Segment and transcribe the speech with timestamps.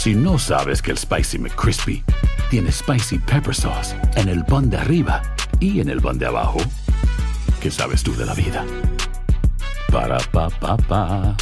[0.00, 2.02] Si no sabes que el Spicy McCrispy
[2.48, 5.20] tiene Spicy Pepper Sauce en el pan de arriba
[5.60, 6.58] y en el pan de abajo,
[7.60, 8.64] ¿qué sabes tú de la vida?
[9.92, 11.36] Para, pa, pa, pa.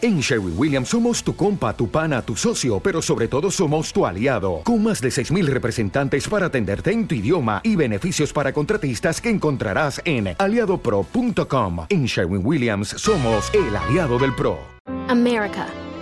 [0.00, 4.06] En Sherwin Williams somos tu compa, tu pana, tu socio, pero sobre todo somos tu
[4.06, 9.20] aliado, con más de 6.000 representantes para atenderte en tu idioma y beneficios para contratistas
[9.20, 11.84] que encontrarás en aliadopro.com.
[11.90, 14.58] En Sherwin Williams somos el aliado del PRO.
[15.08, 15.66] America.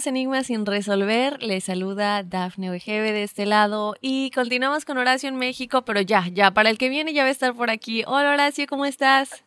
[0.00, 1.42] Bienvenidos a Enigma sin resolver.
[1.42, 6.22] Les saluda Dafne Wegebe de este lado y continuamos con Horacio en México, pero ya,
[6.32, 8.02] ya, para el que viene ya va a estar por aquí.
[8.06, 9.44] Hola Horacio, ¿cómo estás?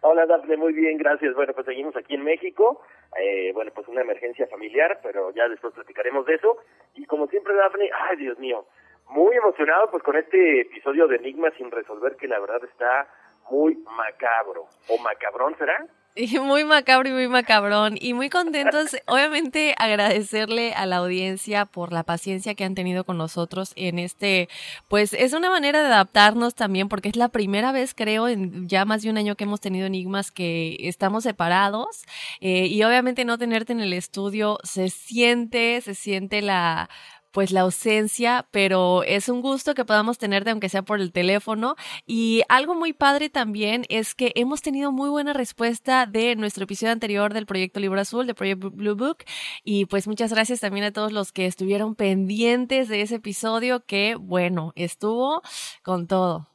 [0.00, 1.32] Hola, Dafne, muy bien, gracias.
[1.36, 2.82] Bueno, pues seguimos aquí en México.
[3.20, 6.56] Eh, bueno, pues una emergencia familiar, pero ya después platicaremos de eso.
[6.94, 8.66] Y como siempre, Dafne, ay, Dios mío,
[9.10, 13.06] muy emocionado pues con este episodio de Enigma sin resolver que la verdad está
[13.48, 14.66] muy macabro.
[14.88, 15.86] ¿O macabrón será?
[16.42, 17.96] Muy macabro y muy macabrón.
[18.00, 23.18] Y muy contentos, obviamente, agradecerle a la audiencia por la paciencia que han tenido con
[23.18, 24.48] nosotros en este,
[24.88, 28.84] pues es una manera de adaptarnos también, porque es la primera vez, creo, en ya
[28.84, 32.04] más de un año que hemos tenido enigmas que estamos separados.
[32.40, 36.88] Eh, y obviamente no tenerte en el estudio se siente, se siente la
[37.34, 41.74] pues la ausencia, pero es un gusto que podamos tenerte aunque sea por el teléfono.
[42.06, 46.92] Y algo muy padre también es que hemos tenido muy buena respuesta de nuestro episodio
[46.92, 49.24] anterior del proyecto Libro Azul, de Proyecto Blue Book.
[49.64, 54.14] Y pues muchas gracias también a todos los que estuvieron pendientes de ese episodio que,
[54.14, 55.42] bueno, estuvo
[55.82, 56.46] con todo.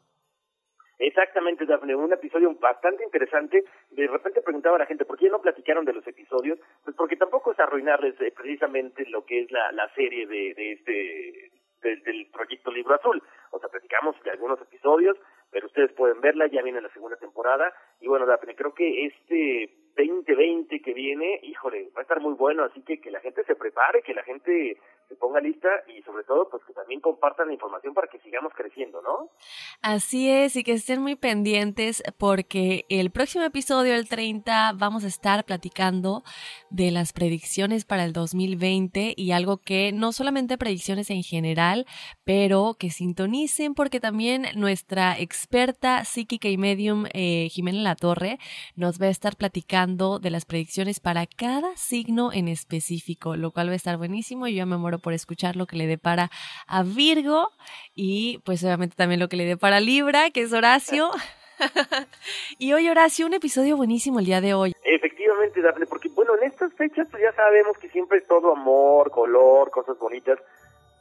[0.97, 3.63] Exactamente, Dafne, un episodio bastante interesante.
[4.01, 6.59] De repente preguntaba a la gente, ¿por qué no platicaron de los episodios?
[6.83, 10.71] Pues porque tampoco es arruinarles eh, precisamente lo que es la, la serie de, de
[10.73, 11.51] este
[11.81, 13.21] del, del proyecto Libro Azul.
[13.51, 15.17] O sea, platicamos de algunos episodios,
[15.51, 17.73] pero ustedes pueden verla, ya viene la segunda temporada.
[17.99, 22.63] Y bueno, Dafne, creo que este 2020 que viene, híjole, va a estar muy bueno,
[22.63, 24.77] así que que la gente se prepare, que la gente
[25.09, 28.53] se ponga lista y sobre todo pues que también compartan la información para que sigamos
[28.55, 29.31] creciendo, ¿no?
[29.81, 35.07] Así es, y que estén muy pendientes porque el próximo episodio, el 30, vamos a
[35.07, 36.23] estar platicando
[36.69, 41.87] de las predicciones para el 2020 y algo que no solamente predicciones en general,
[42.23, 48.37] pero que sintonicen porque también nuestra experta psíquica y medium eh, Jimena La Torre
[48.75, 53.69] nos va a estar platicando de las predicciones para cada signo en específico, lo cual
[53.69, 54.47] va a estar buenísimo.
[54.47, 56.29] Yo ya me muero por escuchar lo que le depara
[56.67, 57.51] a Virgo
[57.95, 61.11] y pues obviamente también lo que le depara Libra, que es Horacio.
[62.57, 64.73] y hoy Horacio, un episodio buenísimo el día de hoy.
[64.83, 69.11] Efectivamente, Dafne, porque bueno, en estas fechas pues ya sabemos que siempre es todo amor,
[69.11, 70.39] color, cosas bonitas,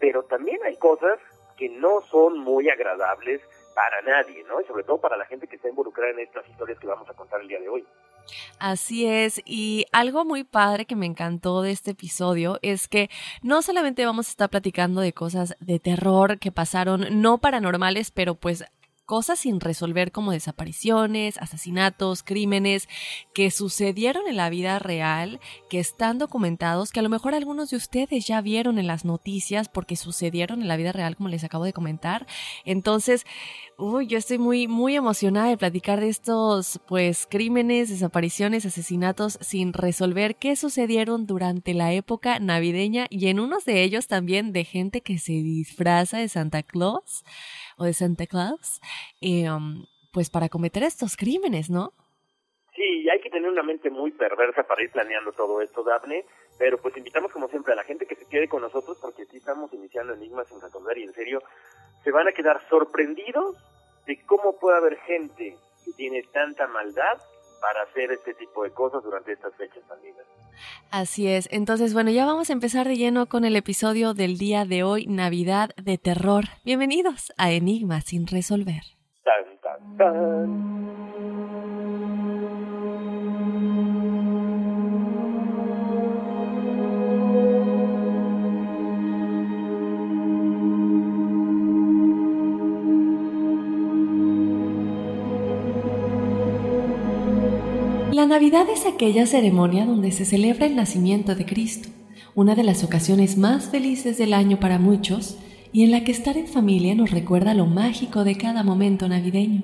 [0.01, 1.19] pero también hay cosas
[1.57, 3.41] que no son muy agradables
[3.79, 4.61] para nadie, ¿no?
[4.61, 7.15] Y sobre todo para la gente que está involucrada en estas historias que vamos a
[7.15, 7.87] contar el día de hoy.
[8.59, 13.09] Así es, y algo muy padre que me encantó de este episodio es que
[13.41, 18.35] no solamente vamos a estar platicando de cosas de terror que pasaron, no paranormales, pero
[18.35, 18.65] pues
[19.09, 22.91] cosas sin resolver como desapariciones, asesinatos, crímenes
[23.33, 25.41] que sucedieron en la vida real,
[25.71, 29.71] que están documentados, que a lo mejor algunos de ustedes ya vieron en las noticias
[29.71, 32.27] porque sucedieron en la vida real, como les acabo de comentar.
[32.67, 33.25] Entonces,
[33.79, 39.73] uy, yo estoy muy, muy emocionada de platicar de estos, pues, crímenes, desapariciones, asesinatos sin
[39.73, 45.01] resolver que sucedieron durante la época navideña y en unos de ellos también de gente
[45.01, 47.25] que se disfraza de Santa Claus
[47.79, 48.81] o de Santa Claus,
[49.23, 51.93] um, pues para cometer estos crímenes, ¿no?
[52.75, 56.25] Sí, hay que tener una mente muy perversa para ir planeando todo esto, Daphne,
[56.59, 59.37] pero pues invitamos como siempre a la gente que se quede con nosotros porque aquí
[59.39, 61.41] estamos iniciando enigmas sin resolver y en serio
[62.05, 63.57] se van a quedar sorprendidos
[64.07, 67.19] de cómo puede haber gente que tiene tanta maldad
[67.61, 69.99] para hacer este tipo de cosas durante estas fechas tan
[70.91, 71.49] Así es.
[71.53, 75.07] Entonces, bueno, ya vamos a empezar de lleno con el episodio del día de hoy,
[75.07, 76.45] Navidad de Terror.
[76.65, 78.83] Bienvenidos a Enigmas sin resolver.
[79.25, 80.89] Tan, tan, tan.
[98.19, 101.89] La Navidad es aquella ceremonia donde se celebra el nacimiento de Cristo,
[102.35, 105.37] una de las ocasiones más felices del año para muchos
[105.73, 109.63] y en la que estar en familia nos recuerda lo mágico de cada momento navideño.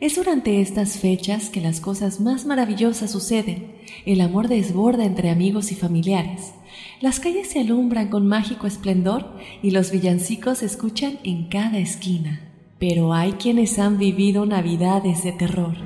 [0.00, 5.70] Es durante estas fechas que las cosas más maravillosas suceden, el amor desborda entre amigos
[5.70, 6.54] y familiares,
[7.00, 12.50] las calles se alumbran con mágico esplendor y los villancicos se escuchan en cada esquina.
[12.80, 15.76] Pero hay quienes han vivido navidades de terror.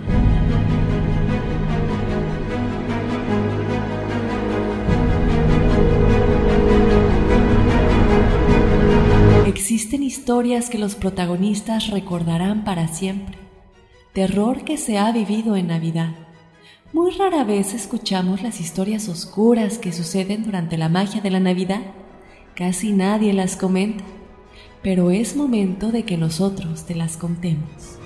[9.64, 13.38] Existen historias que los protagonistas recordarán para siempre.
[14.12, 16.14] Terror que se ha vivido en Navidad.
[16.92, 21.80] Muy rara vez escuchamos las historias oscuras que suceden durante la magia de la Navidad.
[22.54, 24.04] Casi nadie las comenta,
[24.82, 27.98] pero es momento de que nosotros te las contemos.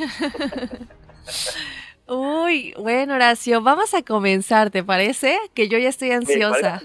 [2.12, 5.38] Uy, bueno, Horacio, vamos a comenzar, ¿te parece?
[5.54, 6.82] Que yo ya estoy ansiosa.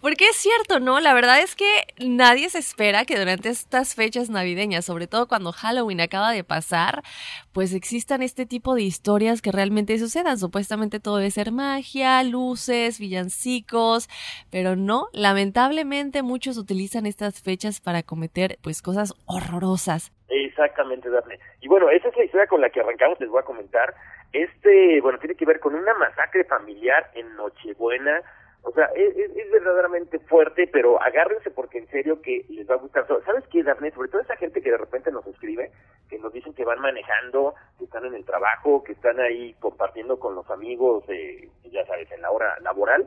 [0.00, 1.00] Porque es cierto, ¿no?
[1.00, 1.66] La verdad es que
[1.98, 7.02] nadie se espera que durante estas fechas navideñas, sobre todo cuando Halloween acaba de pasar,
[7.50, 10.38] pues existan este tipo de historias que realmente sucedan.
[10.38, 14.08] Supuestamente todo debe ser magia, luces, villancicos,
[14.48, 20.12] pero no, lamentablemente muchos utilizan estas fechas para cometer pues cosas horrorosas.
[20.28, 21.40] Exactamente, Daphne.
[21.60, 23.92] Y bueno, esa es la historia con la que arrancamos, les voy a comentar.
[24.32, 28.22] Este, bueno, tiene que ver con una masacre familiar en Nochebuena.
[28.62, 29.12] O sea, es,
[29.50, 33.06] verdaderamente fuerte, pero agárrense porque en serio que les va a gustar.
[33.06, 33.90] ¿Sabes qué, Daphne?
[33.90, 35.70] Sobre todo esa gente que de repente nos escribe,
[36.08, 40.18] que nos dicen que van manejando, que están en el trabajo, que están ahí compartiendo
[40.18, 43.06] con los amigos, eh, ya sabes, en la hora laboral.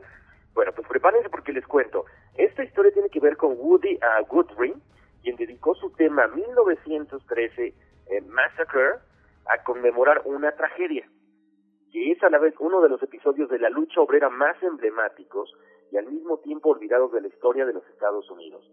[0.54, 2.04] Bueno, pues prepárense porque les cuento.
[2.36, 4.74] Esta historia tiene que ver con Woody uh, Guthrie,
[5.22, 7.74] quien dedicó su tema 1913
[8.08, 9.00] eh, Massacre
[9.46, 11.08] a conmemorar una tragedia
[11.92, 15.54] que es a la vez uno de los episodios de la lucha obrera más emblemáticos
[15.90, 18.68] y al mismo tiempo olvidados de la historia de los Estados Unidos.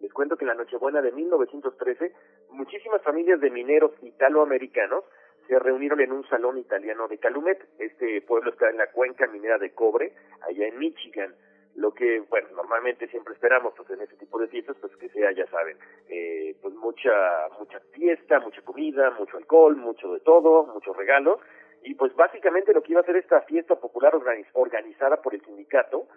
[0.00, 2.12] Les cuento que en la Nochebuena de 1913,
[2.50, 5.04] muchísimas familias de mineros italoamericanos
[5.46, 7.58] se reunieron en un salón italiano de Calumet.
[7.78, 11.34] Este pueblo está en la cuenca minera de cobre, allá en Michigan.
[11.76, 15.30] Lo que, bueno, normalmente siempre esperamos, pues en ese tipo de fiestas, pues que sea,
[15.32, 15.76] ya saben,
[16.08, 17.12] eh, pues mucha,
[17.58, 21.38] mucha fiesta, mucha comida, mucho alcohol, mucho de todo, muchos regalos
[21.86, 24.12] y pues básicamente lo que iba a hacer esta fiesta popular
[24.54, 26.08] organizada por el sindicato,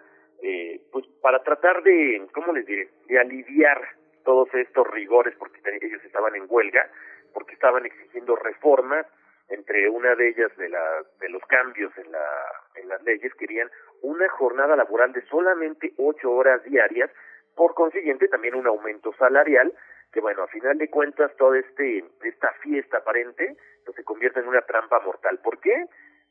[0.42, 3.80] eh, pues para tratar de, ¿cómo les diré?, de aliviar
[4.24, 6.90] todos estos rigores, porque ellos estaban en huelga,
[7.32, 9.06] porque estaban exigiendo reformas,
[9.48, 12.26] entre una de ellas de, la, de los cambios en, la,
[12.74, 13.70] en las leyes, querían
[14.02, 17.10] una jornada laboral de solamente ocho horas diarias,
[17.54, 19.72] por consiguiente también un aumento salarial,
[20.12, 24.48] que bueno, a final de cuentas toda este, esta fiesta aparente pues, se convierte en
[24.48, 25.38] una trampa mortal.
[25.42, 25.86] ¿Por qué?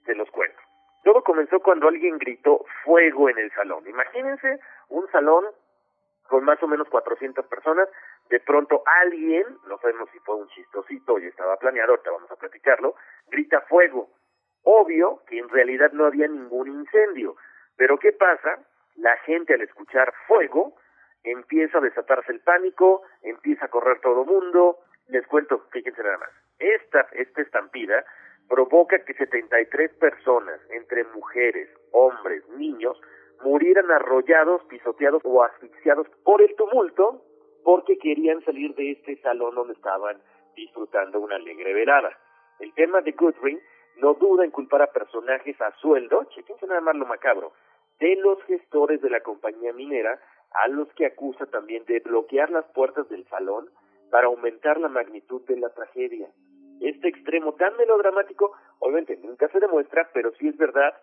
[0.05, 0.59] Se los cuento.
[1.03, 3.87] Todo comenzó cuando alguien gritó fuego en el salón.
[3.87, 4.59] Imagínense
[4.89, 5.45] un salón
[6.29, 7.89] con más o menos 400 personas,
[8.29, 12.35] de pronto alguien, no sabemos si fue un chistosito y estaba planeado, ahorita vamos a
[12.35, 12.95] platicarlo,
[13.27, 14.09] grita fuego.
[14.63, 17.35] Obvio que en realidad no había ningún incendio,
[17.75, 18.59] pero ¿qué pasa?
[18.95, 20.75] La gente al escuchar fuego
[21.23, 24.79] empieza a desatarse el pánico, empieza a correr todo mundo.
[25.07, 26.29] Les cuento, fíjense nada más.
[26.59, 28.05] Esta, esta estampida
[28.47, 32.99] provoca que 73 personas, entre mujeres, hombres, niños,
[33.43, 37.23] murieran arrollados, pisoteados o asfixiados por el tumulto
[37.63, 40.21] porque querían salir de este salón donde estaban
[40.55, 42.17] disfrutando una alegre velada.
[42.59, 43.59] El tema de Goodring
[43.97, 47.53] no duda en culpar a personajes a sueldo, chequense nada más lo macabro,
[47.99, 50.19] de los gestores de la compañía minera,
[50.51, 53.69] a los que acusa también de bloquear las puertas del salón
[54.09, 56.29] para aumentar la magnitud de la tragedia.
[56.81, 60.93] Este extremo tan melodramático, obviamente nunca se demuestra, pero sí es verdad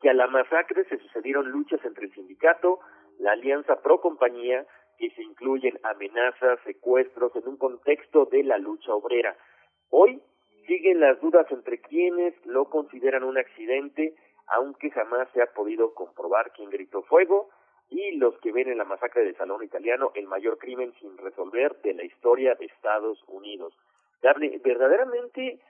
[0.00, 2.80] que a la masacre se sucedieron luchas entre el sindicato,
[3.18, 4.66] la alianza pro compañía,
[4.98, 9.36] que se incluyen amenazas, secuestros en un contexto de la lucha obrera.
[9.90, 10.22] Hoy
[10.66, 14.14] siguen las dudas entre quienes lo consideran un accidente,
[14.46, 17.48] aunque jamás se ha podido comprobar quién gritó fuego,
[17.94, 21.76] y los que ven en la masacre del Salón Italiano el mayor crimen sin resolver
[21.82, 23.72] de la historia de Estados Unidos.
[24.20, 25.60] verdaderamente,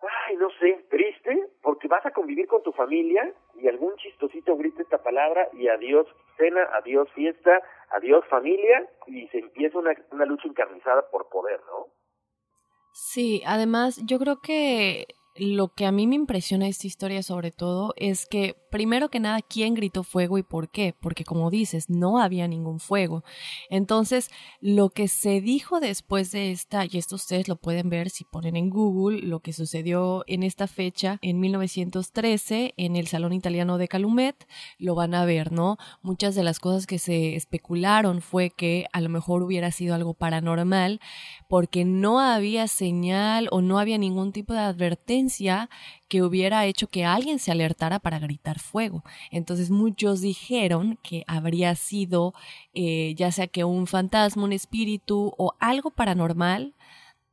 [0.00, 4.82] ay, no sé, triste, porque vas a convivir con tu familia y algún chistosito grita
[4.82, 6.06] esta palabra y adiós
[6.38, 7.60] cena, adiós fiesta,
[7.90, 11.88] adiós familia y se empieza una, una lucha encarnizada por poder, ¿no?
[12.92, 15.06] Sí, además yo creo que
[15.40, 19.40] lo que a mí me impresiona esta historia sobre todo es que, primero que nada,
[19.40, 20.94] ¿quién gritó fuego y por qué?
[21.00, 23.24] Porque como dices, no había ningún fuego.
[23.70, 24.28] Entonces,
[24.60, 28.54] lo que se dijo después de esta, y esto ustedes lo pueden ver si ponen
[28.54, 33.88] en Google, lo que sucedió en esta fecha, en 1913, en el Salón Italiano de
[33.88, 34.46] Calumet,
[34.78, 35.78] lo van a ver, ¿no?
[36.02, 40.12] Muchas de las cosas que se especularon fue que a lo mejor hubiera sido algo
[40.12, 41.00] paranormal,
[41.48, 45.29] porque no había señal o no había ningún tipo de advertencia
[46.08, 49.04] que hubiera hecho que alguien se alertara para gritar fuego.
[49.30, 52.34] Entonces muchos dijeron que habría sido
[52.74, 56.74] eh, ya sea que un fantasma, un espíritu o algo paranormal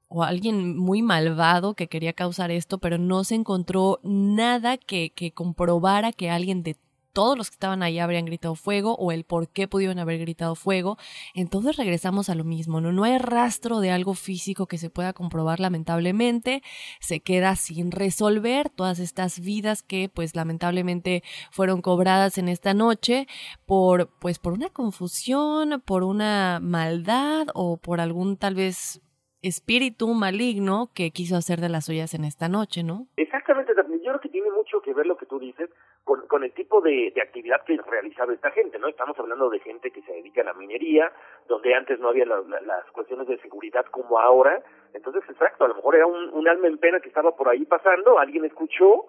[0.10, 5.32] o alguien muy malvado que quería causar esto, pero no se encontró nada que, que
[5.32, 6.78] comprobara que alguien de
[7.18, 10.54] todos los que estaban ahí habrían gritado fuego o el por qué pudieron haber gritado
[10.54, 10.98] fuego.
[11.34, 12.92] Entonces regresamos a lo mismo, ¿no?
[12.92, 16.62] No hay rastro de algo físico que se pueda comprobar lamentablemente.
[17.00, 23.26] Se queda sin resolver todas estas vidas que pues lamentablemente fueron cobradas en esta noche
[23.66, 29.02] por pues por una confusión, por una maldad o por algún tal vez
[29.42, 33.08] espíritu maligno que quiso hacer de las suyas en esta noche, ¿no?
[33.18, 35.70] Exactamente, yo creo que tiene mucho que ver lo que tú dices
[36.08, 38.88] con, con el tipo de, de, actividad que realizaba esta gente, ¿no?
[38.88, 41.12] Estamos hablando de gente que se dedica a la minería,
[41.50, 44.64] donde antes no había las cuestiones de seguridad como ahora.
[44.94, 47.66] Entonces, exacto, a lo mejor era un, un alma en pena que estaba por ahí
[47.66, 49.08] pasando, alguien escuchó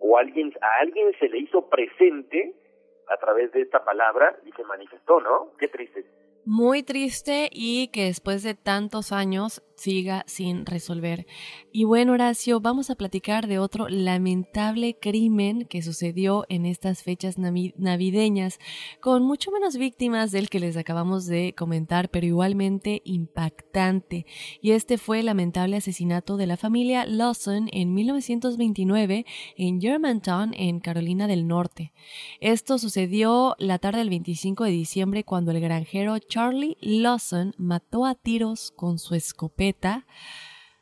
[0.00, 2.56] o alguien a alguien se le hizo presente
[3.06, 5.52] a través de esta palabra y se manifestó, ¿no?
[5.56, 6.04] Qué triste
[6.44, 11.26] muy triste y que después de tantos años siga sin resolver.
[11.72, 17.38] Y bueno, Horacio, vamos a platicar de otro lamentable crimen que sucedió en estas fechas
[17.38, 18.58] navideñas,
[19.00, 24.26] con mucho menos víctimas del que les acabamos de comentar, pero igualmente impactante.
[24.60, 29.24] Y este fue el lamentable asesinato de la familia Lawson en 1929
[29.56, 31.92] en Germantown, en Carolina del Norte.
[32.40, 38.14] Esto sucedió la tarde del 25 de diciembre cuando el granjero Charlie Lawson mató a
[38.14, 39.69] tiros con su escopeta.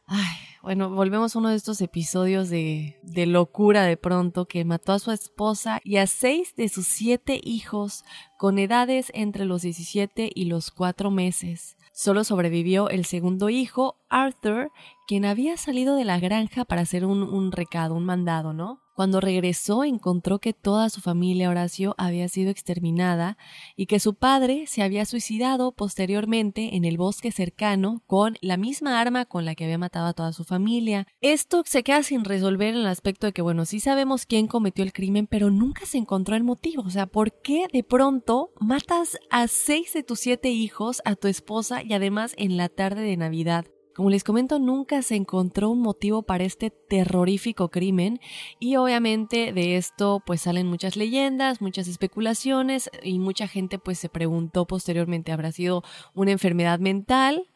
[0.06, 4.98] Ay, bueno, volvemos a uno de estos episodios de, locura de pronto que mató a
[4.98, 8.04] su esposa y a seis de sus siete hijos
[8.38, 11.76] con edades entre los 17 y los cuatro meses.
[11.92, 14.70] Solo sobrevivió el segundo hijo, Arthur,
[15.06, 18.80] quien había salido de la granja para hacer un recado, un mandado, ¿no?
[18.98, 23.38] Cuando regresó encontró que toda su familia Horacio había sido exterminada
[23.76, 29.00] y que su padre se había suicidado posteriormente en el bosque cercano con la misma
[29.00, 31.06] arma con la que había matado a toda su familia.
[31.20, 34.82] Esto se queda sin resolver en el aspecto de que, bueno, sí sabemos quién cometió
[34.82, 36.82] el crimen, pero nunca se encontró el motivo.
[36.82, 41.28] O sea, ¿por qué de pronto matas a seis de tus siete hijos, a tu
[41.28, 43.64] esposa y además en la tarde de Navidad?
[43.98, 48.20] Como les comento, nunca se encontró un motivo para este terrorífico crimen
[48.60, 54.08] y obviamente de esto pues salen muchas leyendas, muchas especulaciones y mucha gente pues se
[54.08, 55.82] preguntó posteriormente, ¿habrá sido
[56.14, 57.48] una enfermedad mental?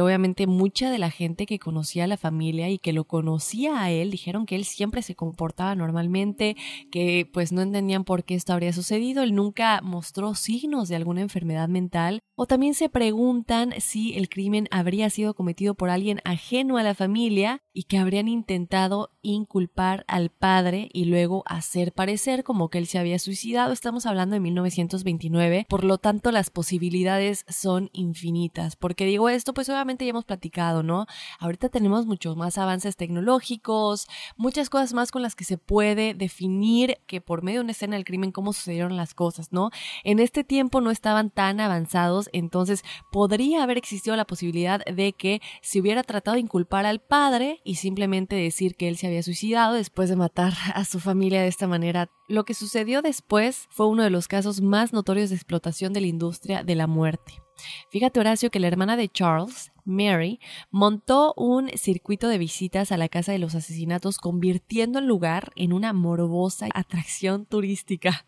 [0.00, 3.90] Obviamente mucha de la gente que conocía a la familia y que lo conocía a
[3.90, 6.56] él dijeron que él siempre se comportaba normalmente,
[6.90, 11.20] que pues no entendían por qué esto habría sucedido, él nunca mostró signos de alguna
[11.20, 16.76] enfermedad mental o también se preguntan si el crimen habría sido cometido por alguien ajeno
[16.76, 22.68] a la familia y que habrían intentado inculpar al padre y luego hacer parecer como
[22.68, 23.72] que él se había suicidado.
[23.72, 28.76] Estamos hablando de 1929, por lo tanto las posibilidades son infinitas.
[28.76, 29.54] ¿Por qué digo esto?
[29.54, 31.06] Pues obviamente ya hemos platicado, ¿no?
[31.38, 36.98] Ahorita tenemos muchos más avances tecnológicos, muchas cosas más con las que se puede definir
[37.06, 39.70] que por medio de una escena del crimen cómo sucedieron las cosas, ¿no?
[40.04, 45.40] En este tiempo no estaban tan avanzados, entonces podría haber existido la posibilidad de que
[45.62, 49.74] se hubiera tratado de inculpar al padre y simplemente decir que él se había suicidado
[49.74, 52.10] después de matar a su familia de esta manera.
[52.28, 56.06] Lo que sucedió después fue uno de los casos más notorios de explotación de la
[56.08, 57.42] industria de la muerte.
[57.90, 60.40] Fíjate, Horacio, que la hermana de Charles, Mary,
[60.70, 65.72] montó un circuito de visitas a la casa de los asesinatos, convirtiendo el lugar en
[65.72, 68.26] una morbosa atracción turística.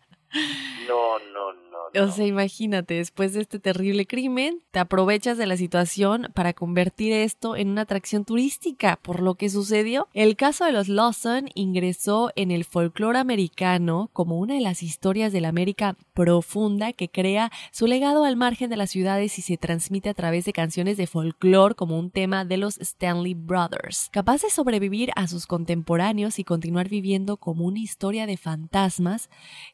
[0.87, 1.48] No, no,
[1.93, 2.03] no.
[2.03, 7.13] O sea, imagínate, después de este terrible crimen, te aprovechas de la situación para convertir
[7.13, 8.97] esto en una atracción turística.
[9.01, 14.39] Por lo que sucedió, el caso de los Lawson ingresó en el folclore americano como
[14.39, 18.77] una de las historias de la América profunda que crea su legado al margen de
[18.77, 22.57] las ciudades y se transmite a través de canciones de folclore como un tema de
[22.57, 24.09] los Stanley Brothers.
[24.11, 29.29] Capaz de sobrevivir a sus contemporáneos y continuar viviendo como una historia de fantasmas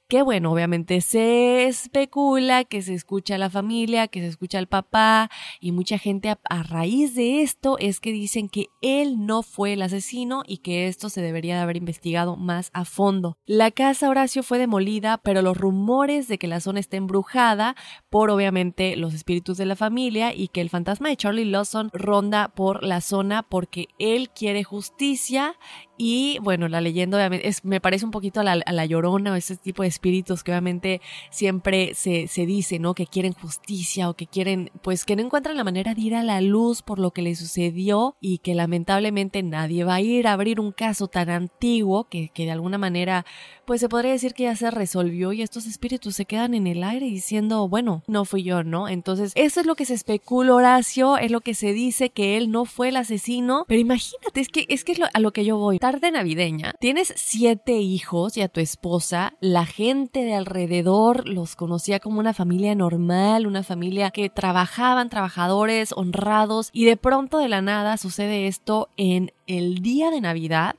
[0.08, 4.68] que, bueno, obviamente se especula que se escucha a la familia, que se escucha al
[4.68, 9.42] papá y mucha gente a, a, raíz de esto es que dicen que él no
[9.42, 13.38] fue el asesino y que esto se debería de haber investigado más a fondo.
[13.46, 17.76] La casa Horacio fue demolida, pero los rumores de que la zona está embrujada
[18.10, 22.50] por obviamente los espíritus de la familia y que el fantasma de Charlie Lawson ronda
[22.50, 25.56] por la zona porque él quiere justicia
[25.98, 29.32] y bueno, la leyenda obviamente es, me parece un poquito a la, a la llorona
[29.32, 32.94] o ese tipo de espíritus que obviamente siempre se, se dice, ¿no?
[32.94, 36.24] Que quieren justicia o que quieren, pues que no encuentran la manera de ir a
[36.24, 40.34] la luz por lo que le sucedió y que lamentablemente nadie va a ir a
[40.34, 43.26] abrir un caso tan antiguo que, que de alguna manera,
[43.66, 46.84] pues se podría decir que ya se resolvió y estos espíritus se quedan en el
[46.84, 48.88] aire diciendo, bueno, no fui yo, ¿no?
[48.88, 52.52] Entonces, eso es lo que se especula, Horacio, es lo que se dice que él
[52.52, 55.46] no fue el asesino, pero imagínate, es que es, que es lo, a lo que
[55.46, 61.28] yo voy tarde navideña, tienes siete hijos y a tu esposa, la gente de alrededor
[61.28, 67.40] los conocía como una familia normal, una familia que trabajaban, trabajadores, honrados, y de pronto
[67.40, 70.76] de la nada sucede esto en el día de Navidad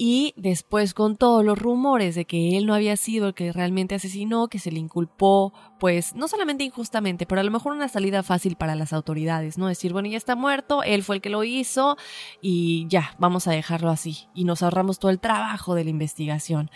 [0.00, 3.96] y después con todos los rumores de que él no había sido el que realmente
[3.96, 8.22] asesinó, que se le inculpó, pues no solamente injustamente, pero a lo mejor una salida
[8.22, 9.66] fácil para las autoridades, ¿no?
[9.66, 11.96] Decir, bueno, ya está muerto, él fue el que lo hizo
[12.40, 14.28] y ya, vamos a dejarlo así.
[14.34, 16.70] Y nos ahorramos todo el trabajo de la investigación.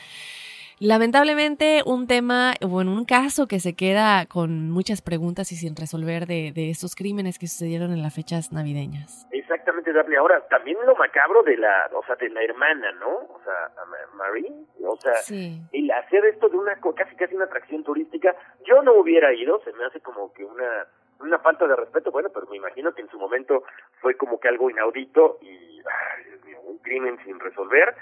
[0.81, 6.27] Lamentablemente, un tema, bueno, un caso que se queda con muchas preguntas y sin resolver
[6.27, 9.29] de, de estos crímenes que sucedieron en las fechas navideñas.
[9.73, 10.17] Exactamente, Daphne.
[10.17, 13.09] Ahora, también lo macabro de la, o sea, de la hermana, ¿no?
[13.09, 13.71] O sea,
[14.15, 14.53] Marie,
[14.85, 15.63] o sea, sí.
[15.73, 19.73] el hacer esto de una, casi casi una atracción turística, yo no hubiera ido, se
[19.73, 20.87] me hace como que una,
[21.21, 23.65] una falta de respeto, bueno, pero me imagino que en su momento
[24.01, 27.95] fue como que algo inaudito y, ay, Dios mío, un crimen sin resolver.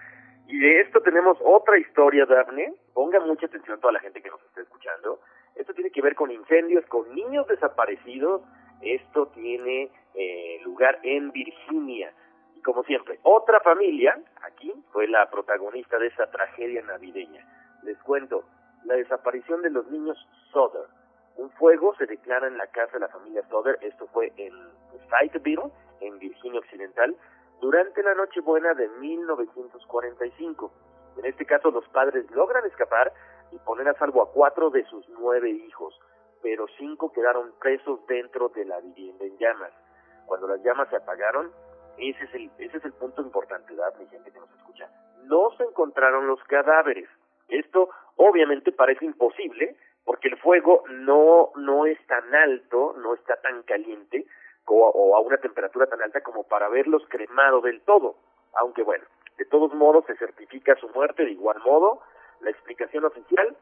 [0.49, 2.75] Y de esto tenemos otra historia, Daphne.
[2.93, 5.21] Ponga mucha atención a toda la gente que nos está escuchando.
[5.55, 8.43] Esto tiene que ver con incendios, con niños desaparecidos.
[8.83, 12.13] Esto tiene eh, lugar en Virginia.
[12.57, 17.47] Y como siempre, otra familia, aquí, fue la protagonista de esa tragedia navideña.
[17.83, 18.45] Les cuento,
[18.85, 20.17] la desaparición de los niños
[20.53, 20.87] Soder.
[21.37, 23.79] Un fuego se declara en la casa de la familia Soder.
[23.83, 24.53] Esto fue en
[25.09, 27.17] Fayetteville, en Virginia Occidental,
[27.61, 30.73] durante la Nochebuena de 1945.
[31.19, 33.13] En este caso, los padres logran escapar
[33.53, 35.99] y poner a salvo a cuatro de sus nueve hijos,
[36.43, 39.73] pero cinco quedaron presos dentro de la vivienda en llamas.
[40.27, 41.53] Cuando las llamas se apagaron,
[41.99, 44.89] ese es el, ese es el punto importante, ¿verdad, mi gente que nos escucha?
[45.25, 47.09] No se encontraron los cadáveres.
[47.49, 53.63] Esto obviamente parece imposible porque el fuego no, no es tan alto, no está tan
[53.65, 54.27] caliente,
[54.67, 58.17] o a una temperatura tan alta como para verlos cremado del todo.
[58.55, 59.05] Aunque bueno,
[59.39, 62.01] de todos modos se certifica su muerte de igual modo.
[62.41, 63.57] La explicación oficial,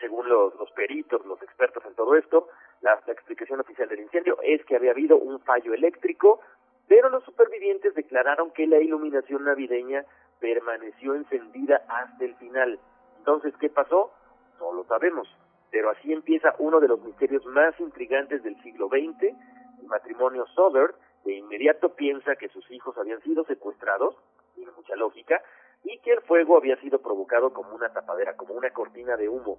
[0.00, 2.48] según los, peritos, los expertos en todo esto,
[2.80, 6.40] la, la explicación oficial del incendio es que había habido un fallo eléctrico,
[6.86, 10.04] pero los supervivientes declararon que la iluminación navideña
[10.40, 12.78] permaneció encendida hasta el final.
[13.18, 14.12] Entonces, ¿qué pasó?
[14.58, 15.28] No lo sabemos.
[15.70, 19.34] Pero así empieza uno de los misterios más intrigantes del siglo XX,
[19.80, 24.16] el matrimonio Soder de inmediato piensa que sus hijos habían sido secuestrados,
[24.54, 25.42] tiene mucha lógica,
[25.84, 29.58] y que el fuego había sido provocado como una tapadera, como una cortina de humo.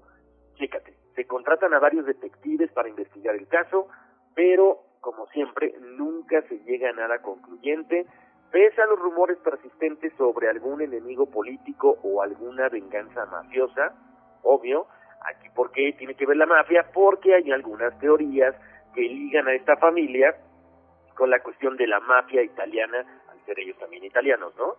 [0.60, 3.88] Chécate, se contratan a varios detectives para investigar el caso,
[4.36, 8.06] pero como siempre nunca se llega a nada concluyente,
[8.52, 13.94] Pese a los rumores persistentes sobre algún enemigo político o alguna venganza mafiosa,
[14.42, 14.88] obvio,
[15.22, 18.56] aquí por qué tiene que ver la mafia, porque hay algunas teorías
[18.96, 20.36] que ligan a esta familia
[21.16, 24.78] con la cuestión de la mafia italiana, al ser ellos también italianos, ¿no?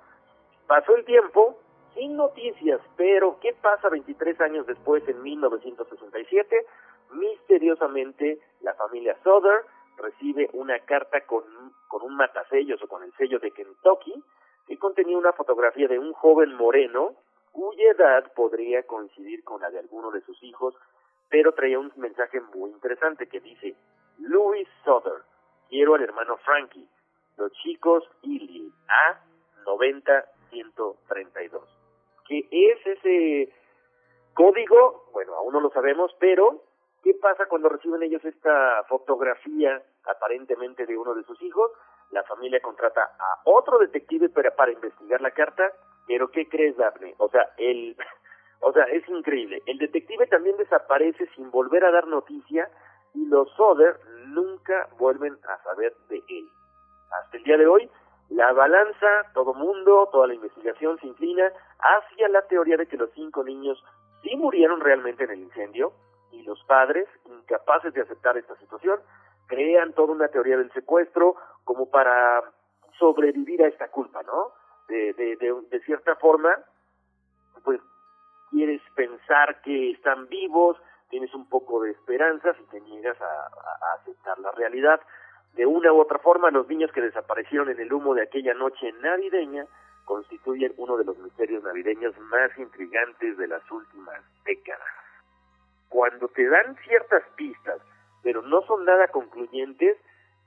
[0.66, 1.56] Pasó el tiempo,
[1.94, 6.66] sin noticias, pero ¿qué pasa 23 años después, en 1967?
[7.12, 9.64] Misteriosamente, la familia Souther
[9.96, 11.44] recibe una carta con,
[11.88, 14.22] con un matasellos o con el sello de Kentucky
[14.66, 17.14] que contenía una fotografía de un joven moreno
[17.52, 20.74] cuya edad podría coincidir con la de alguno de sus hijos,
[21.28, 23.74] pero traía un mensaje muy interesante que dice,
[24.18, 25.22] Louis Souther,
[25.68, 26.88] quiero al hermano Frankie,
[27.36, 29.20] los chicos Illy, A
[29.64, 31.79] 90-132.
[32.30, 33.52] ¿Qué es ese
[34.34, 35.10] código?
[35.12, 36.62] Bueno, aún no lo sabemos, pero
[37.02, 41.72] ¿qué pasa cuando reciben ellos esta fotografía aparentemente de uno de sus hijos?
[42.12, 45.72] La familia contrata a otro detective para, para investigar la carta,
[46.06, 47.16] pero ¿qué crees, Daphne?
[47.18, 47.96] O sea, el,
[48.60, 49.60] o sea, es increíble.
[49.66, 52.70] El detective también desaparece sin volver a dar noticia
[53.12, 56.48] y los Soder nunca vuelven a saber de él.
[57.10, 57.90] Hasta el día de hoy,
[58.30, 63.10] la balanza, todo mundo, toda la investigación se inclina hacia la teoría de que los
[63.12, 63.82] cinco niños
[64.22, 65.92] sí murieron realmente en el incendio
[66.32, 69.00] y los padres, incapaces de aceptar esta situación,
[69.46, 72.42] crean toda una teoría del secuestro como para
[72.98, 74.52] sobrevivir a esta culpa, ¿no?
[74.88, 76.56] De, de, cierta forma,
[77.64, 77.80] pues
[78.50, 80.76] quieres pensar que están vivos,
[81.08, 85.00] tienes un poco de esperanza si te niegas a, aceptar la realidad.
[85.54, 88.92] De una u otra forma, los niños que desaparecieron en el humo de aquella noche
[89.00, 89.66] navideña
[90.04, 94.88] constituyen uno de los misterios navideños más intrigantes de las últimas décadas.
[95.88, 97.80] Cuando te dan ciertas pistas,
[98.22, 99.96] pero no son nada concluyentes,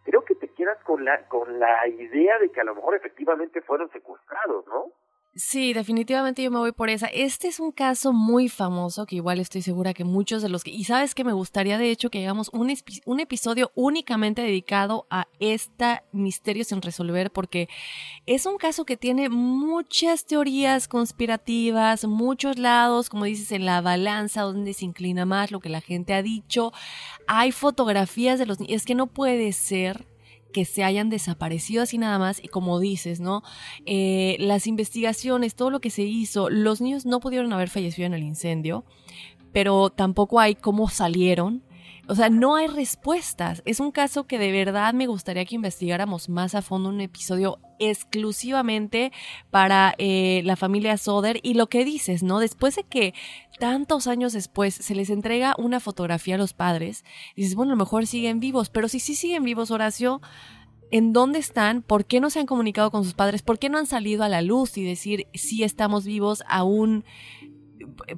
[0.03, 3.61] creo que te quedas con la con la idea de que a lo mejor efectivamente
[3.61, 4.91] fueron secuestrados, ¿no?
[5.35, 7.07] Sí, definitivamente yo me voy por esa.
[7.07, 10.69] Este es un caso muy famoso que igual estoy segura que muchos de los que...
[10.69, 12.71] Y sabes que me gustaría de hecho que hagamos un,
[13.05, 17.67] un episodio únicamente dedicado a esta misterio sin resolver porque
[18.27, 24.43] es un caso que tiene muchas teorías conspirativas, muchos lados, como dices, en la balanza
[24.43, 26.73] donde se inclina más lo que la gente ha dicho.
[27.25, 28.59] Hay fotografías de los...
[28.67, 30.12] Es que no puede ser
[30.53, 33.43] que se hayan desaparecido así nada más y como dices, ¿no?
[33.85, 38.13] Eh, las investigaciones, todo lo que se hizo, los niños no pudieron haber fallecido en
[38.13, 38.85] el incendio,
[39.51, 41.63] pero tampoco hay cómo salieron.
[42.07, 43.61] O sea, no hay respuestas.
[43.65, 47.59] Es un caso que de verdad me gustaría que investigáramos más a fondo un episodio
[47.79, 49.13] exclusivamente
[49.51, 51.39] para eh, la familia Soder.
[51.43, 52.39] Y lo que dices, ¿no?
[52.39, 53.13] Después de que
[53.57, 57.05] tantos años después se les entrega una fotografía a los padres,
[57.37, 60.21] dices, bueno, a lo mejor siguen vivos, pero si sí siguen vivos, Horacio,
[60.91, 61.81] ¿en dónde están?
[61.83, 63.43] ¿Por qué no se han comunicado con sus padres?
[63.43, 67.05] ¿Por qué no han salido a la luz y decir si estamos vivos aún?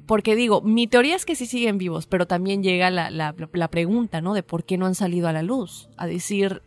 [0.06, 3.68] Porque digo, mi teoría es que sí siguen vivos, pero también llega la, la, la,
[3.68, 4.34] pregunta, ¿no?
[4.34, 6.62] De por qué no han salido a la luz, a decir,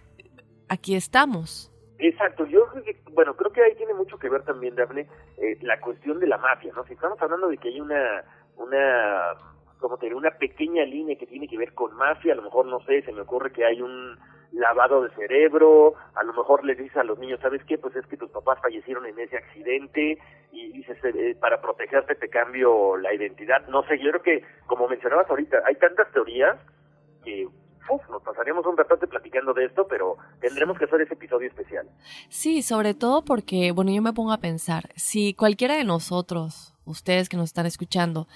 [0.67, 1.71] aquí estamos.
[1.97, 2.65] Exacto, yo
[3.13, 6.37] bueno, creo que ahí tiene mucho que ver también, Daphne, eh, la cuestión de la
[6.37, 6.85] mafia, ¿no?
[6.85, 8.23] Si estamos hablando de que hay una,
[8.55, 9.33] una,
[9.77, 12.79] como te una pequeña línea que tiene que ver con mafia, a lo mejor, no
[12.85, 14.17] sé, se me ocurre que hay un
[14.51, 17.77] lavado de cerebro, a lo mejor le dices a los niños, ¿sabes qué?
[17.77, 20.17] Pues es que tus papás fallecieron en ese accidente
[20.51, 23.67] y dices, eh, para protegerte te cambio la identidad.
[23.67, 26.57] No sé, yo creo que, como mencionabas ahorita, hay tantas teorías
[27.23, 27.47] que
[27.89, 31.87] uf, nos pasaríamos un rato platicando de esto, pero tendremos que hacer ese episodio especial.
[32.29, 37.29] Sí, sobre todo porque, bueno, yo me pongo a pensar, si cualquiera de nosotros, ustedes
[37.29, 38.27] que nos están escuchando,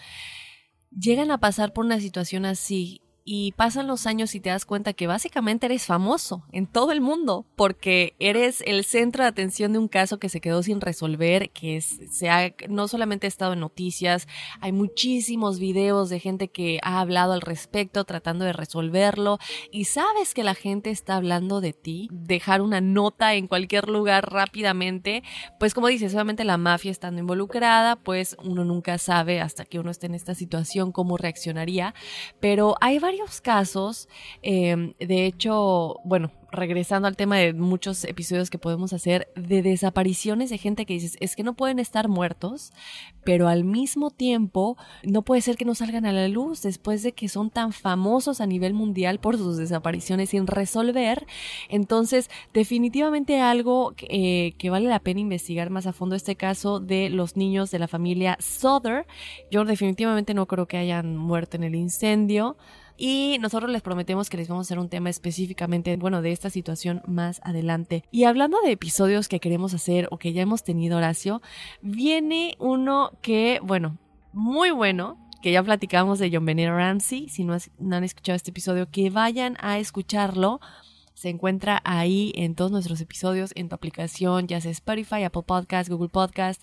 [0.91, 4.93] llegan a pasar por una situación así y pasan los años y te das cuenta
[4.93, 9.79] que básicamente eres famoso en todo el mundo porque eres el centro de atención de
[9.79, 13.61] un caso que se quedó sin resolver, que se ha, no solamente ha estado en
[13.61, 14.27] noticias,
[14.59, 19.39] hay muchísimos videos de gente que ha hablado al respecto tratando de resolverlo
[19.71, 24.31] y sabes que la gente está hablando de ti, dejar una nota en cualquier lugar
[24.31, 25.23] rápidamente,
[25.59, 29.91] pues como dices, solamente la mafia estando involucrada, pues uno nunca sabe hasta que uno
[29.91, 31.93] esté en esta situación cómo reaccionaría,
[32.41, 34.07] pero hay varios varios casos,
[34.41, 40.49] em, de hecho, bueno, regresando al tema de muchos episodios que podemos hacer de desapariciones
[40.51, 42.71] de gente que dices, es que no pueden estar muertos,
[43.23, 47.13] pero al mismo tiempo no puede ser que no salgan a la luz después de
[47.13, 51.25] que son tan famosos a nivel mundial por sus desapariciones sin resolver.
[51.69, 57.09] Entonces, definitivamente algo eh, que vale la pena investigar más a fondo este caso de
[57.09, 59.07] los niños de la familia Souther.
[59.49, 62.57] Yo definitivamente no creo que hayan muerto en el incendio
[62.97, 66.49] y nosotros les prometemos que les vamos a hacer un tema específicamente, bueno, de esta
[66.49, 68.03] situación más adelante.
[68.11, 71.41] Y hablando de episodios que queremos hacer o que ya hemos tenido, Horacio,
[71.81, 73.97] viene uno que, bueno,
[74.31, 77.27] muy bueno, que ya platicamos de John Benito Ramsey.
[77.29, 80.59] Si no, no, han escuchado este episodio, que vayan a escucharlo.
[81.13, 85.89] Se encuentra ahí en todos nuestros episodios, en tu aplicación, ya sea Spotify, Apple Podcast,
[85.89, 86.61] Google Podcast.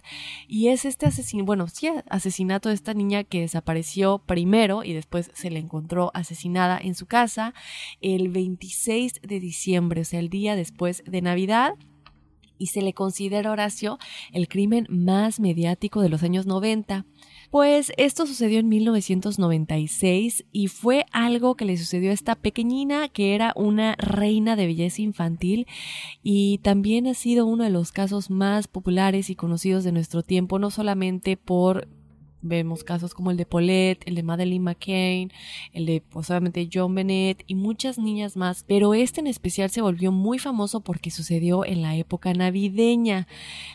[0.48, 5.30] Y es este asesinato, bueno, sí, asesinato de esta niña que desapareció primero y después
[5.34, 7.54] se le encontró asesinada en su casa
[8.00, 11.74] el 26 de diciembre, o sea, el día después de Navidad
[12.60, 13.98] y se le considera, Horacio,
[14.32, 17.06] el crimen más mediático de los años 90.
[17.50, 23.34] Pues esto sucedió en 1996 y fue algo que le sucedió a esta pequeñina que
[23.34, 25.66] era una reina de belleza infantil
[26.22, 30.60] y también ha sido uno de los casos más populares y conocidos de nuestro tiempo,
[30.60, 31.88] no solamente por
[32.42, 35.30] Vemos casos como el de Paulette, el de Madeleine McCain,
[35.74, 39.82] el de pues obviamente John Bennett y muchas niñas más, pero este en especial se
[39.82, 43.28] volvió muy famoso porque sucedió en la época navideña.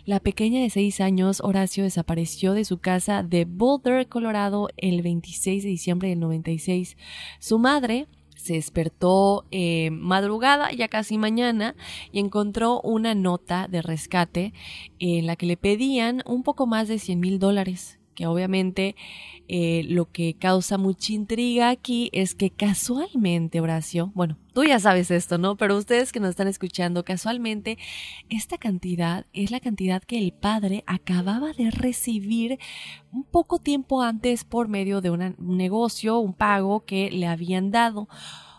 [0.06, 5.64] La pequeña de 6 años, Horacio, desapareció de su casa de Boulder, Colorado, el 26
[5.64, 6.98] de diciembre del 96.
[7.40, 11.76] Su madre, se despertó eh, madrugada, ya casi mañana,
[12.12, 14.54] y encontró una nota de rescate
[15.00, 18.96] en la que le pedían un poco más de 100 mil dólares que obviamente
[19.48, 25.12] eh, lo que causa mucha intriga aquí es que casualmente, Horacio, bueno, tú ya sabes
[25.12, 25.56] esto, ¿no?
[25.56, 27.78] Pero ustedes que nos están escuchando, casualmente,
[28.30, 32.58] esta cantidad es la cantidad que el padre acababa de recibir
[33.12, 38.08] un poco tiempo antes por medio de un negocio, un pago que le habían dado.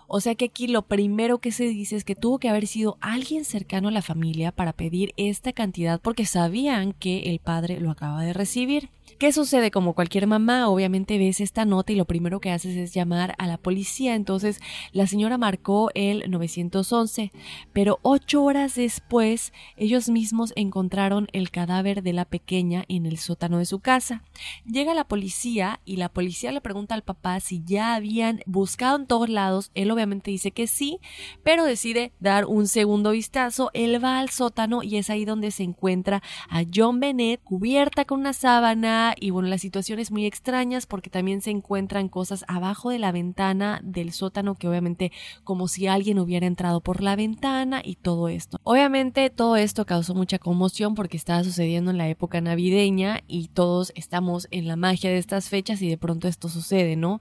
[0.09, 2.97] O sea que aquí lo primero que se dice es que tuvo que haber sido
[3.01, 7.91] alguien cercano a la familia para pedir esta cantidad porque sabían que el padre lo
[7.91, 8.91] acaba de recibir.
[9.19, 9.71] ¿Qué sucede?
[9.71, 13.47] Como cualquier mamá, obviamente ves esta nota y lo primero que haces es llamar a
[13.47, 14.15] la policía.
[14.15, 14.61] Entonces
[14.93, 17.33] la señora marcó el 911,
[17.73, 23.57] pero ocho horas después ellos mismos encontraron el cadáver de la pequeña en el sótano
[23.57, 24.23] de su casa.
[24.67, 29.07] Llega la policía y la policía le pregunta al papá si ya habían buscado en
[29.07, 29.71] todos lados.
[29.75, 31.01] Él obviamente dice que sí,
[31.43, 33.71] pero decide dar un segundo vistazo.
[33.73, 38.21] Él va al sótano y es ahí donde se encuentra a John Bennett cubierta con
[38.21, 42.99] una sábana y bueno, las situaciones muy extrañas porque también se encuentran cosas abajo de
[42.99, 45.13] la ventana del sótano que obviamente
[45.45, 48.59] como si alguien hubiera entrado por la ventana y todo esto.
[48.65, 53.93] Obviamente todo esto causó mucha conmoción porque estaba sucediendo en la época navideña y todos
[53.95, 57.21] estamos en la magia de estas fechas y de pronto esto sucede, ¿no?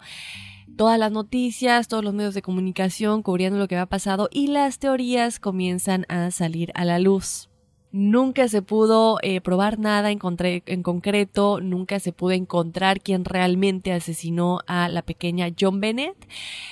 [0.76, 4.80] todas las noticias, todos los medios de comunicación cubriendo lo que había pasado y las
[4.80, 7.50] teorías comienzan a salir a la luz.
[7.98, 10.20] Nunca se pudo eh, probar nada en,
[10.66, 16.18] en, concreto, nunca se pudo encontrar quién realmente asesinó a la pequeña John Bennett.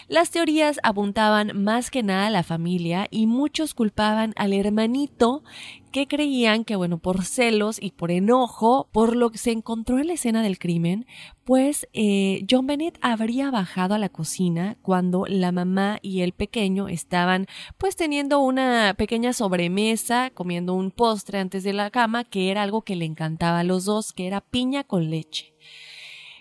[0.10, 5.44] Las teorías apuntaban más que nada a la familia y muchos culpaban al hermanito
[5.93, 10.08] que creían que, bueno, por celos y por enojo, por lo que se encontró en
[10.08, 11.06] la escena del crimen,
[11.45, 16.89] pues eh, John Bennett habría bajado a la cocina cuando la mamá y el pequeño
[16.89, 17.45] estaban
[17.77, 22.82] pues teniendo una pequeña sobremesa, comiendo un postre antes de la cama, que era algo
[22.82, 25.53] que le encantaba a los dos, que era piña con leche.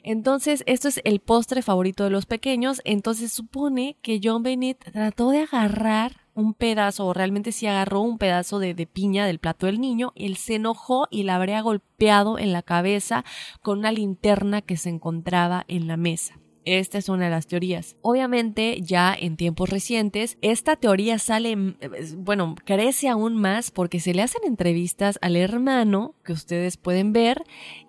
[0.02, 2.80] Entonces, esto es el postre favorito de los pequeños.
[2.84, 8.18] Entonces, supone que John Bennett trató de agarrar un pedazo, o realmente si agarró un
[8.18, 12.38] pedazo de, de, piña del plato del niño, él se enojó y la habría golpeado
[12.38, 13.25] en la cabeza
[13.61, 16.41] con una linterna que se encontraba en la mesa.
[16.64, 17.96] Esta es una de las teorías.
[18.03, 21.77] Obviamente, ya en tiempos recientes, esta teoría sale, mm,
[22.18, 27.42] bueno, crece aún más porque se le hacen entrevistas al hermano que ustedes pueden ver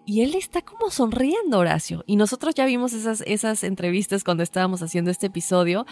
[0.06, 2.04] y él está como sonriendo, Horacio.
[2.08, 5.86] Y nosotros ya vimos esas, esas entrevistas cuando estábamos haciendo este episodio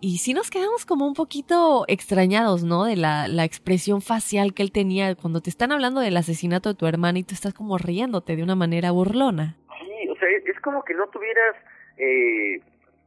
[0.00, 2.84] y sí nos quedamos como un poquito extrañados, ¿no?
[2.84, 6.74] De la, la expresión facial que él tenía cuando te están hablando del asesinato de
[6.74, 9.56] tu hermana y tú estás como riéndote de una manera burlona.
[9.78, 11.54] Sí, o sea, es como que no tuvieras
[11.96, 12.60] eh,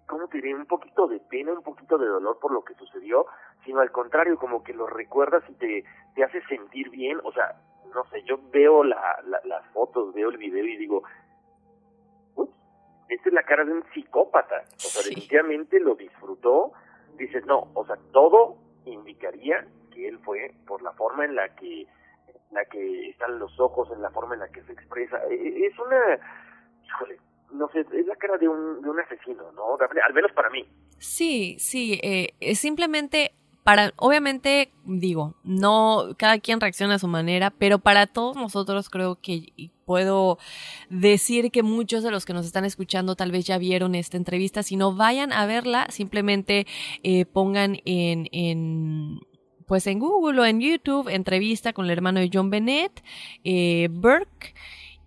[0.08, 0.56] ¿cómo te diré?
[0.56, 3.26] Un poquito de pena, un poquito de dolor por lo que sucedió,
[3.66, 5.84] sino al contrario, como que lo recuerdas y te,
[6.16, 7.20] te hace sentir bien.
[7.24, 7.56] O sea,
[7.94, 11.04] no sé, yo veo la, las fotos, veo el video y digo,
[12.36, 12.50] uy,
[13.10, 14.64] esta es la cara de un psicópata.
[14.76, 16.74] O sea, definitivamente lo disfrutó.
[17.18, 21.82] Dices, no, o sea, todo indicaría que él fue por la forma en la que
[21.82, 25.22] en la que están los ojos, en la forma en la que se expresa.
[25.26, 26.20] E, e, es una,
[26.86, 27.18] híjole,
[27.52, 29.78] no sé, es la cara de un, de un asesino, ¿no?
[30.06, 30.66] Al menos para mí.
[31.00, 33.34] Sí, sí, eh, simplemente
[33.68, 39.20] para, obviamente, digo, no, cada quien reacciona a su manera, pero para todos nosotros creo
[39.22, 40.38] que puedo
[40.90, 44.64] decir que muchos de los que nos están escuchando tal vez ya vieron esta entrevista.
[44.64, 46.66] Si no, vayan a verla, simplemente
[47.04, 49.20] eh, pongan en, en
[49.66, 53.04] pues en Google o en YouTube entrevista con el hermano de John Bennett,
[53.44, 54.54] eh, Burke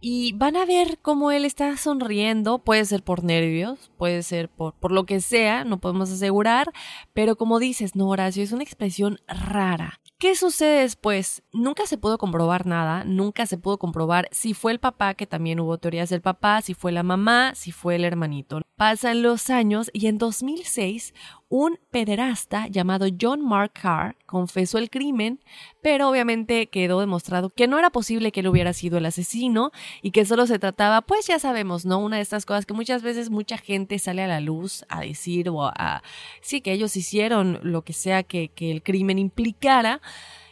[0.00, 4.74] y van a ver cómo él está sonriendo, puede ser por nervios, puede ser por,
[4.74, 6.72] por lo que sea, no podemos asegurar,
[7.12, 10.00] pero como dices, no, Horacio, es una expresión rara.
[10.20, 11.42] ¿Qué sucede después?
[11.50, 15.60] Nunca se pudo comprobar nada, nunca se pudo comprobar si fue el papá, que también
[15.60, 18.60] hubo teorías del papá, si fue la mamá, si fue el hermanito.
[18.76, 21.14] Pasan los años y en 2006
[21.50, 25.40] un pederasta llamado John Mark Carr confesó el crimen,
[25.82, 30.12] pero obviamente quedó demostrado que no era posible que él hubiera sido el asesino y
[30.12, 31.98] que solo se trataba, pues ya sabemos, ¿no?
[31.98, 35.48] Una de estas cosas que muchas veces mucha gente sale a la luz a decir
[35.48, 36.04] o a...
[36.40, 40.00] Sí, que ellos hicieron lo que sea que, que el crimen implicara,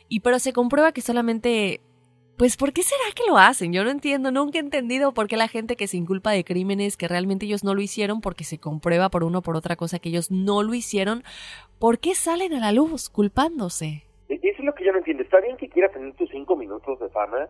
[0.09, 1.81] y pero se comprueba que solamente
[2.39, 3.73] pues ¿por qué será que lo hacen?
[3.73, 6.97] Yo no entiendo, nunca he entendido por qué la gente que se inculpa de crímenes
[6.97, 9.99] que realmente ellos no lo hicieron porque se comprueba por uno o por otra cosa
[9.99, 11.25] que ellos no lo hicieron,
[11.81, 14.05] ¿por qué salen a la luz culpándose?
[14.29, 15.25] E, eso es lo que yo no entiendo.
[15.25, 17.49] Está bien que quiera tener tus cinco minutos de fama,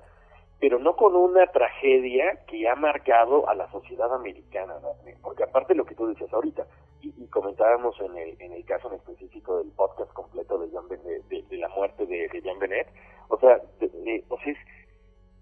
[0.60, 4.74] pero no con una tragedia que ha marcado a la sociedad americana,
[5.22, 6.66] porque aparte de lo que tú decías ahorita,
[7.00, 11.58] y, comentábamos en el, en el caso en específico del podcast completo de, John de,
[11.58, 12.88] la muerte de, de John Bennett,
[13.28, 13.60] o sea,
[14.28, 14.58] o sea es,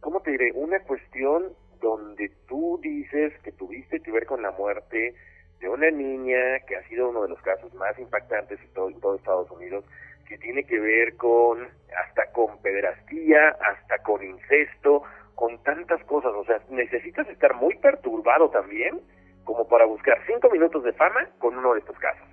[0.01, 0.53] ¿cómo te diré?
[0.53, 5.15] Una cuestión donde tú dices que tuviste que ver con la muerte
[5.61, 9.01] de una niña que ha sido uno de los casos más impactantes en todo, en
[9.01, 9.85] todo Estados Unidos,
[10.27, 11.69] que tiene que ver con
[12.07, 15.03] hasta con pederastía, hasta con incesto,
[15.35, 16.33] con tantas cosas.
[16.35, 19.01] O sea, necesitas estar muy perturbado también
[19.45, 22.27] como para buscar cinco minutos de fama con uno de estos casos.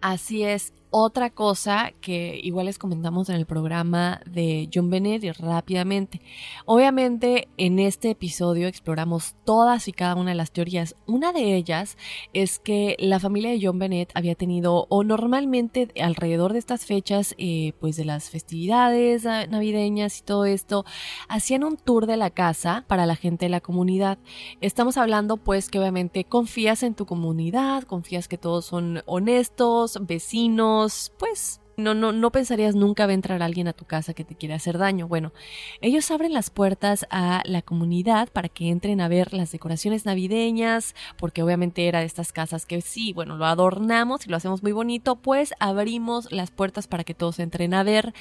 [0.00, 0.72] Así es.
[0.90, 6.22] Otra cosa que igual les comentamos en el programa de John Bennett y rápidamente.
[6.64, 10.96] Obviamente en este episodio exploramos todas y cada una de las teorías.
[11.06, 11.98] Una de ellas
[12.32, 17.34] es que la familia de John Bennett había tenido o normalmente alrededor de estas fechas
[17.36, 20.86] eh, pues de las festividades navideñas y todo esto
[21.28, 24.16] hacían un tour de la casa para la gente de la comunidad.
[24.62, 30.77] Estamos hablando pues que obviamente confías en tu comunidad, confías que todos son honestos, vecinos,
[31.18, 34.34] pues no, no, no pensarías nunca va a entrar alguien a tu casa que te
[34.34, 35.06] quiere hacer daño.
[35.06, 35.32] Bueno,
[35.80, 40.96] ellos abren las puertas a la comunidad para que entren a ver las decoraciones navideñas,
[41.18, 44.72] porque obviamente era de estas casas que sí, bueno, lo adornamos y lo hacemos muy
[44.72, 48.12] bonito, pues abrimos las puertas para que todos entren a ver.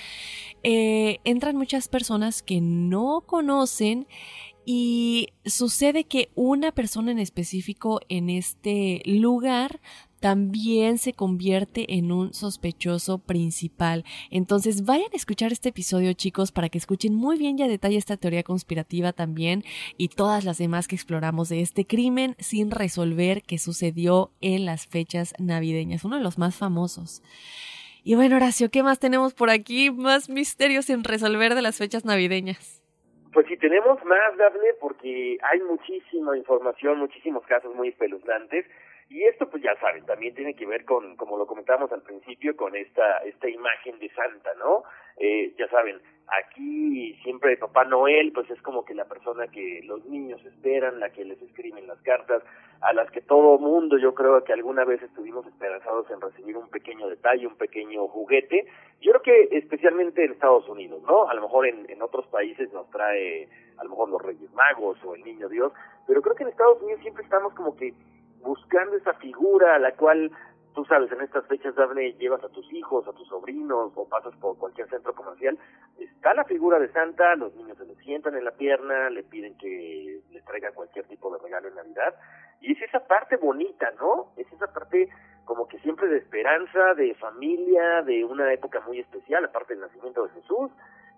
[0.62, 4.08] Eh, entran muchas personas que no conocen
[4.70, 9.80] y sucede que una persona en específico en este lugar
[10.20, 14.04] también se convierte en un sospechoso principal.
[14.32, 17.98] Entonces vayan a escuchar este episodio chicos para que escuchen muy bien y a detalle
[17.98, 19.64] esta teoría conspirativa también
[19.98, 24.88] y todas las demás que exploramos de este crimen sin resolver que sucedió en las
[24.88, 27.22] fechas navideñas, uno de los más famosos.
[28.04, 29.92] Y bueno, Horacio, ¿qué más tenemos por aquí?
[29.92, 32.82] Más misterios sin resolver de las fechas navideñas.
[33.34, 38.66] Pues sí, tenemos más, Dafne, porque hay muchísima información, muchísimos casos muy espeluznantes.
[39.10, 42.58] Y esto, pues ya saben, también tiene que ver con, como lo comentábamos al principio,
[42.58, 44.84] con esta, esta imagen de Santa, ¿no?
[45.18, 50.06] Eh, ya saben, aquí siempre Papá Noel, pues es como que la persona que los
[50.06, 52.44] niños esperan, la que les escriben las cartas,
[52.82, 56.70] a las que todo mundo, yo creo que alguna vez estuvimos esperanzados en recibir un
[56.70, 58.68] pequeño detalle, un pequeño juguete.
[59.02, 61.30] Yo creo que especialmente en Estados Unidos, ¿no?
[61.30, 65.04] A lo mejor en, en otros países nos trae, a lo mejor los Reyes Magos
[65.06, 65.72] o el Niño Dios,
[66.06, 67.94] pero creo que en Estados Unidos siempre estamos como que
[68.42, 70.32] buscando esa figura a la cual
[70.78, 74.36] tú sabes, en estas fechas, Daphne, llevas a tus hijos, a tus sobrinos o pasas
[74.36, 75.58] por cualquier centro comercial,
[75.98, 79.58] está la figura de Santa, los niños se le sientan en la pierna, le piden
[79.58, 82.14] que les traigan cualquier tipo de regalo en Navidad,
[82.62, 84.34] y es esa parte bonita, ¿no?
[84.38, 85.10] Es esa parte
[85.46, 90.28] como que siempre de esperanza, de familia, de una época muy especial, aparte del nacimiento
[90.28, 90.70] de Jesús,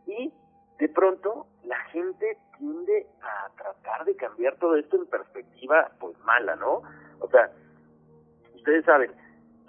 [0.08, 0.32] y
[0.78, 6.56] de pronto la gente tiende a tratar de cambiar todo esto en perspectiva, pues mala,
[6.56, 6.82] ¿no?
[7.20, 7.52] O sea,
[8.56, 9.12] ustedes saben,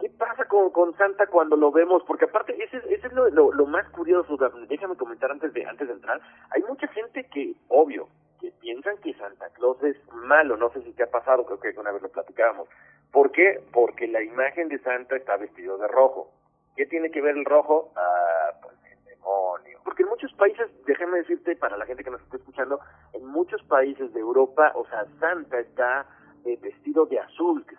[0.01, 2.03] ¿qué pasa con, con Santa cuando lo vemos?
[2.07, 4.37] Porque aparte, ese, ese es lo, lo, más curioso,
[4.69, 8.09] déjame comentar antes de, antes de entrar, hay mucha gente que, obvio,
[8.41, 11.79] que piensan que Santa Claus es malo, no sé si te ha pasado, creo que
[11.79, 12.69] una vez lo platicábamos.
[13.13, 13.63] ¿Por qué?
[13.73, 16.31] Porque la imagen de Santa está vestido de rojo.
[16.77, 17.93] ¿Qué tiene que ver el rojo?
[17.97, 19.81] Ah, pues el demonio.
[19.85, 22.81] Porque en muchos países, déjame decirte, para la gente que nos está escuchando,
[23.13, 26.07] en muchos países de Europa, o sea, Santa está
[26.45, 27.77] eh, vestido de azul, que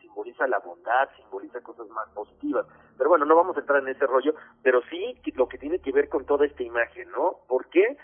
[0.00, 2.66] simboliza la bondad, simboliza cosas más positivas.
[2.96, 5.92] Pero bueno, no vamos a entrar en ese rollo, pero sí lo que tiene que
[5.92, 7.40] ver con toda esta imagen, ¿no?
[7.48, 7.96] ¿Por qué?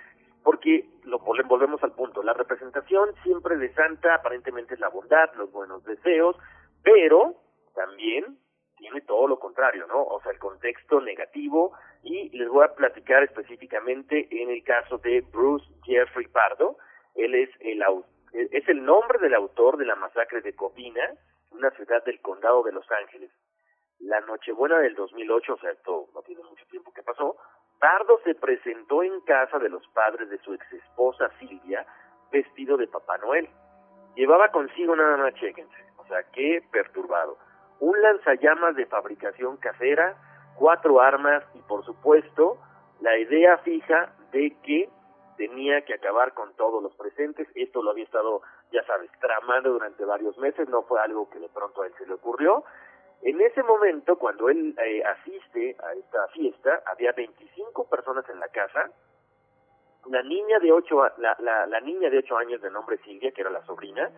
[0.42, 5.50] Porque lo volvemos al punto, la representación siempre de Santa aparentemente es la bondad, los
[5.52, 6.36] buenos deseos,
[6.82, 7.36] pero
[7.74, 8.38] también
[8.76, 10.02] tiene todo lo contrario, ¿no?
[10.02, 11.72] O sea, el contexto negativo
[12.02, 16.76] y les voy a platicar específicamente en el caso de Bruce Jeffrey Pardo.
[17.14, 17.82] Él es el
[18.32, 21.12] es el nombre del autor de la masacre de Covina,
[21.50, 23.30] una ciudad del condado de Los Ángeles.
[24.00, 27.36] La Nochebuena del 2008, o sea, esto no tiene mucho tiempo que pasó,
[27.78, 31.84] Pardo se presentó en casa de los padres de su ex esposa Silvia,
[32.30, 33.48] vestido de Papá Noel.
[34.14, 37.38] Llevaba consigo nada más, chéquense, o sea, qué perturbado
[37.82, 40.14] un lanzallamas de fabricación casera,
[40.54, 42.56] cuatro armas y por supuesto
[43.00, 44.88] la idea fija de que
[45.36, 47.48] tenía que acabar con todos los presentes.
[47.54, 51.48] Esto lo había estado, ya sabes, tramando durante varios meses, no fue algo que de
[51.48, 52.64] pronto a él se le ocurrió.
[53.22, 58.48] En ese momento, cuando él eh, asiste a esta fiesta, había 25 personas en la
[58.48, 58.90] casa.
[60.06, 63.42] La niña de ocho, la, la, la niña de ocho años de nombre Silvia, que
[63.42, 64.10] era la sobrina,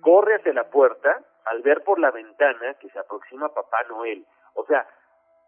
[0.00, 4.24] corre hacia la puerta al ver por la ventana que se aproxima Papá Noel.
[4.54, 4.86] O sea,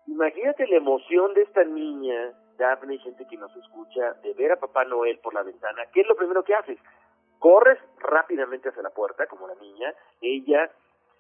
[0.09, 4.85] imagínate la emoción de esta niña, Daphne, gente que nos escucha, de ver a Papá
[4.85, 5.83] Noel por la ventana.
[5.93, 6.79] ¿Qué es lo primero que haces?
[7.39, 10.71] Corres rápidamente hacia la puerta, como la niña, ella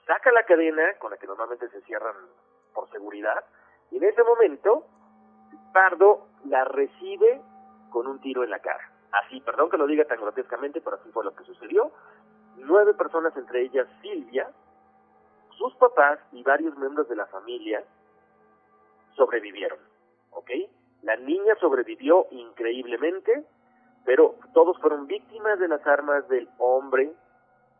[0.06, 2.16] saca la cadena con la que normalmente se cierran
[2.74, 3.44] por seguridad,
[3.90, 4.84] y en ese momento,
[5.72, 7.40] Pardo la recibe
[7.90, 8.90] con un tiro en la cara.
[9.12, 11.90] Así, perdón que lo diga tan grotescamente, pero así fue lo que sucedió.
[12.56, 14.48] Nueve personas, entre ellas Silvia,
[15.56, 17.84] sus papás y varios miembros de la familia
[19.18, 19.78] sobrevivieron,
[20.30, 20.50] ¿ok?
[21.02, 23.44] La niña sobrevivió increíblemente,
[24.06, 27.12] pero todos fueron víctimas de las armas del hombre,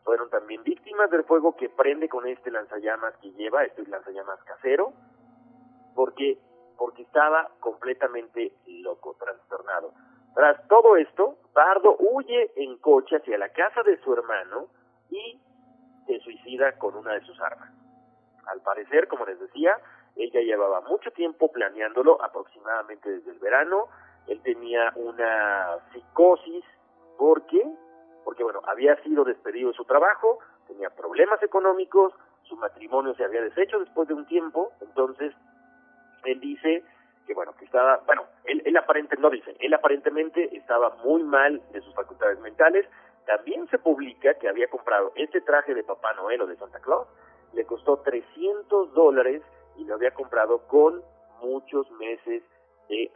[0.04, 4.92] fueron también víctimas del fuego que prende con este lanzallamas que lleva, este lanzallamas casero,
[5.94, 6.38] porque
[6.76, 9.92] porque estaba completamente loco, trastornado.
[10.34, 14.68] Tras todo esto, Pardo huye en coche hacia la casa de su hermano
[15.10, 15.40] y
[16.06, 17.70] se suicida con una de sus armas.
[18.46, 19.76] Al parecer, como les decía,
[20.18, 23.86] ella llevaba mucho tiempo planeándolo, aproximadamente desde el verano.
[24.26, 26.64] Él tenía una psicosis
[27.16, 27.64] porque,
[28.24, 32.12] porque bueno, había sido despedido de su trabajo, tenía problemas económicos,
[32.42, 35.32] su matrimonio se había deshecho después de un tiempo, entonces
[36.24, 36.84] él dice
[37.26, 41.60] que bueno, que estaba, bueno, él, él aparentemente, no dice, él aparentemente estaba muy mal
[41.72, 42.86] de sus facultades mentales,
[43.26, 47.06] también se publica que había comprado este traje de Papá Noel o de Santa Claus,
[47.52, 49.42] le costó 300 dólares
[49.78, 51.02] y lo había comprado con
[51.40, 52.42] muchos meses
[52.88, 53.10] de,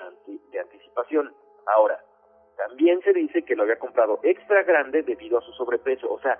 [0.50, 1.34] de anticipación.
[1.66, 2.02] Ahora,
[2.56, 6.10] también se dice que lo había comprado extra grande debido a su sobrepeso.
[6.12, 6.38] O sea,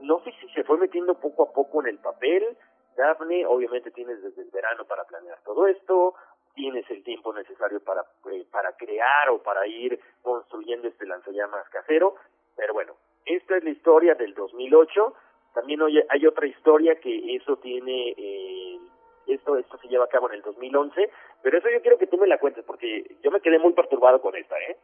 [0.00, 2.56] no sé si se fue metiendo poco a poco en el papel.
[2.96, 6.14] Daphne, obviamente tienes desde el verano para planear todo esto,
[6.54, 8.02] tienes el tiempo necesario para,
[8.32, 12.16] eh, para crear o para ir construyendo este lanzallamas casero.
[12.56, 12.94] Pero bueno,
[13.24, 15.14] esta es la historia del 2008.
[15.54, 18.78] También hay otra historia que eso tiene, eh,
[19.26, 21.10] esto, esto se lleva a cabo en el 2011,
[21.42, 24.20] pero eso yo quiero que tú me la cuentes porque yo me quedé muy perturbado
[24.20, 24.76] con esta, ¿eh?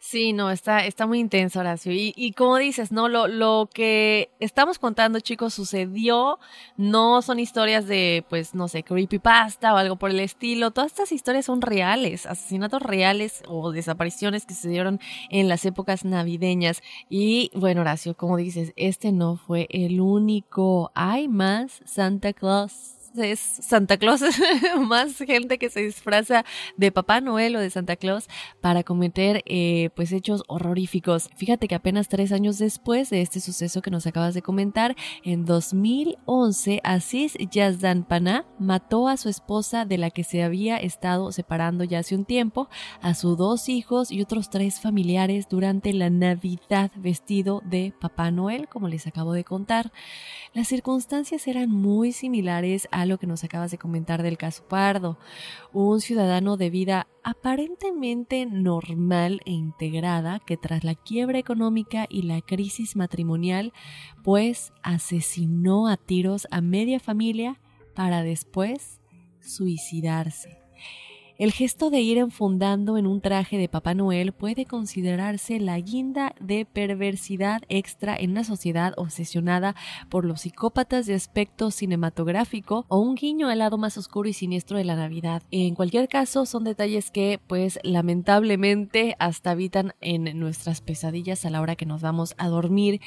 [0.00, 1.92] Sí, no, está, está muy intenso, Horacio.
[1.92, 3.08] Y, y como dices, ¿no?
[3.08, 6.38] Lo, lo que estamos contando, chicos, sucedió.
[6.76, 10.70] No son historias de, pues, no sé, creepypasta o algo por el estilo.
[10.70, 15.00] Todas estas historias son reales, asesinatos reales o desapariciones que se dieron
[15.30, 16.80] en las épocas navideñas.
[17.08, 20.92] Y bueno, Horacio, como dices, este no fue el único.
[20.94, 24.22] Hay más Santa Claus es Santa Claus,
[24.80, 26.44] más gente que se disfraza
[26.76, 28.28] de Papá Noel o de Santa Claus
[28.60, 31.30] para cometer eh, pues hechos horroríficos.
[31.36, 35.44] Fíjate que apenas tres años después de este suceso que nos acabas de comentar, en
[35.44, 41.84] 2011 Aziz Yazdan Paná mató a su esposa de la que se había estado separando
[41.84, 42.68] ya hace un tiempo,
[43.00, 48.68] a sus dos hijos y otros tres familiares durante la Navidad vestido de Papá Noel,
[48.68, 49.92] como les acabo de contar.
[50.54, 55.18] Las circunstancias eran muy similares a lo que nos acabas de comentar del caso Pardo,
[55.72, 62.40] un ciudadano de vida aparentemente normal e integrada que tras la quiebra económica y la
[62.40, 63.72] crisis matrimonial,
[64.22, 67.60] pues asesinó a tiros a media familia
[67.94, 69.00] para después
[69.40, 70.67] suicidarse.
[71.38, 76.34] El gesto de ir enfundando en un traje de Papá Noel puede considerarse la guinda
[76.40, 79.76] de perversidad extra en una sociedad obsesionada
[80.08, 84.78] por los psicópatas de aspecto cinematográfico o un guiño al lado más oscuro y siniestro
[84.78, 85.44] de la Navidad.
[85.52, 91.60] En cualquier caso, son detalles que, pues, lamentablemente hasta habitan en nuestras pesadillas a la
[91.60, 93.00] hora que nos vamos a dormir.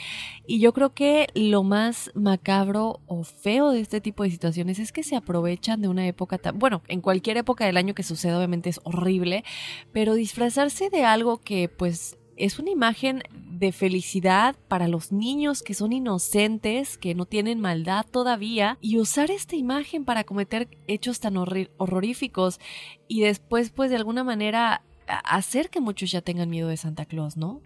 [0.47, 4.93] Y yo creo que lo más macabro o feo de este tipo de situaciones es
[4.93, 8.20] que se aprovechan de una época tan, bueno, en cualquier época del año que sucede
[8.25, 9.43] obviamente es horrible,
[9.91, 15.75] pero disfrazarse de algo que pues es una imagen de felicidad para los niños que
[15.75, 21.37] son inocentes, que no tienen maldad todavía, y usar esta imagen para cometer hechos tan
[21.37, 22.59] horroríficos
[23.07, 27.37] y después pues de alguna manera hacer que muchos ya tengan miedo de Santa Claus,
[27.37, 27.61] ¿no?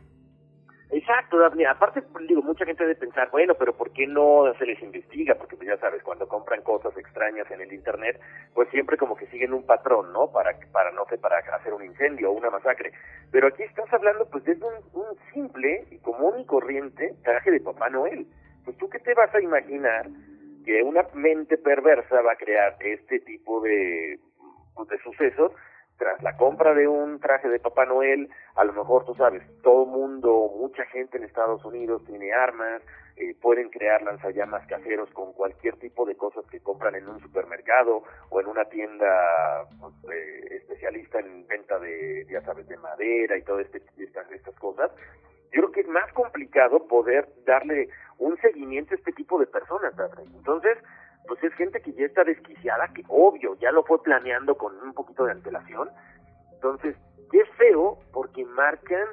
[0.91, 1.65] Exacto, Daphne.
[1.65, 5.35] Aparte, digo, mucha gente debe pensar, bueno, pero ¿por qué no se les investiga?
[5.35, 8.19] Porque pues ya sabes, cuando compran cosas extrañas en el Internet,
[8.53, 10.31] pues siempre como que siguen un patrón, ¿no?
[10.31, 12.91] Para, para no sé, para hacer un incendio o una masacre.
[13.31, 17.61] Pero aquí estás hablando pues de un, un simple y común y corriente traje de
[17.61, 18.27] Papá Noel.
[18.63, 20.07] Pues tú qué te vas a imaginar
[20.65, 24.19] que una mente perversa va a crear este tipo de,
[24.75, 25.51] pues, de sucesos
[25.97, 29.85] tras la compra de un traje de Papá Noel, a lo mejor tú sabes, todo
[29.85, 32.81] mundo, mucha gente en Estados Unidos tiene armas,
[33.17, 38.03] eh, pueden crear lanzallamas caseros con cualquier tipo de cosas que compran en un supermercado
[38.29, 43.43] o en una tienda pues, eh, especialista en venta de, ya sabes, de madera y
[43.43, 44.91] todas este, estas, estas cosas.
[45.53, 47.87] Yo creo que es más complicado poder darle
[48.17, 49.93] un seguimiento a este tipo de personas,
[50.35, 50.77] Entonces,
[51.27, 54.93] pues es gente que ya está desquiciada, que obvio, ya lo fue planeando con un
[54.93, 55.89] poquito de antelación.
[56.53, 56.95] Entonces,
[57.31, 59.07] qué feo porque marcan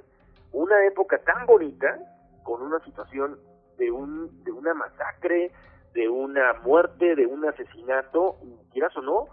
[0.52, 1.98] una época tan bonita
[2.42, 3.38] con una situación
[3.78, 5.50] de un de una masacre,
[5.94, 8.36] de una muerte, de un asesinato,
[8.72, 9.26] quieras o no,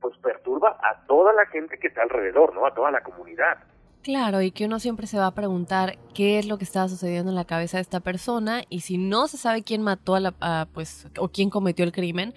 [0.00, 2.66] pues perturba a toda la gente que está alrededor, ¿no?
[2.66, 3.58] A toda la comunidad.
[4.06, 7.32] Claro, y que uno siempre se va a preguntar qué es lo que estaba sucediendo
[7.32, 10.68] en la cabeza de esta persona y si no se sabe quién mató a la,
[10.72, 12.32] pues, o quién cometió el crimen,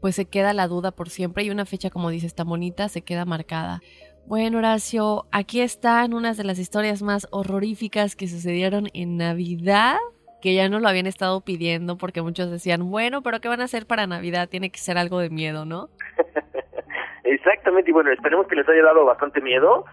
[0.00, 3.02] pues se queda la duda por siempre y una fecha, como dices, tan bonita, se
[3.02, 3.82] queda marcada.
[4.24, 9.98] Bueno, Horacio, aquí están unas de las historias más horroríficas que sucedieron en Navidad,
[10.40, 13.64] que ya no lo habían estado pidiendo porque muchos decían, bueno, pero ¿qué van a
[13.64, 14.48] hacer para Navidad?
[14.48, 15.90] Tiene que ser algo de miedo, ¿no?
[17.24, 19.84] Exactamente, y bueno, esperemos que les haya dado bastante miedo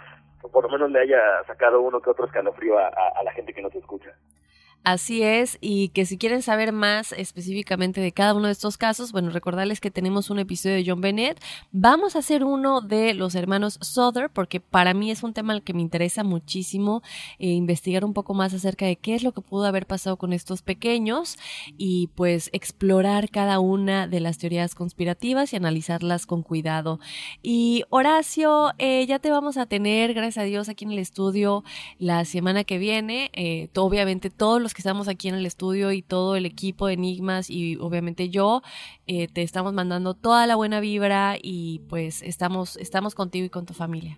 [0.49, 3.53] por lo menos le haya sacado uno que otro escalofrío a, a, a la gente
[3.53, 4.13] que nos escucha.
[4.83, 9.11] Así es, y que si quieren saber más específicamente de cada uno de estos casos,
[9.11, 11.41] bueno, recordarles que tenemos un episodio de John Bennett.
[11.73, 15.61] Vamos a hacer uno de los hermanos Souther, porque para mí es un tema al
[15.61, 17.01] que me interesa muchísimo
[17.37, 20.31] eh, investigar un poco más acerca de qué es lo que pudo haber pasado con
[20.31, 21.37] estos pequeños
[21.77, 27.01] y pues explorar cada una de las teorías conspirativas y analizarlas con cuidado.
[27.43, 31.65] Y Horacio, eh, ya te vamos a tener, gracias a Dios, aquí en el estudio
[31.99, 33.31] la semana que viene.
[33.33, 36.93] Eh, obviamente todos los que estamos aquí en el estudio y todo el equipo de
[36.93, 38.61] Enigmas y obviamente yo,
[39.07, 43.65] eh, te estamos mandando toda la buena vibra y pues estamos, estamos contigo y con
[43.65, 44.17] tu familia.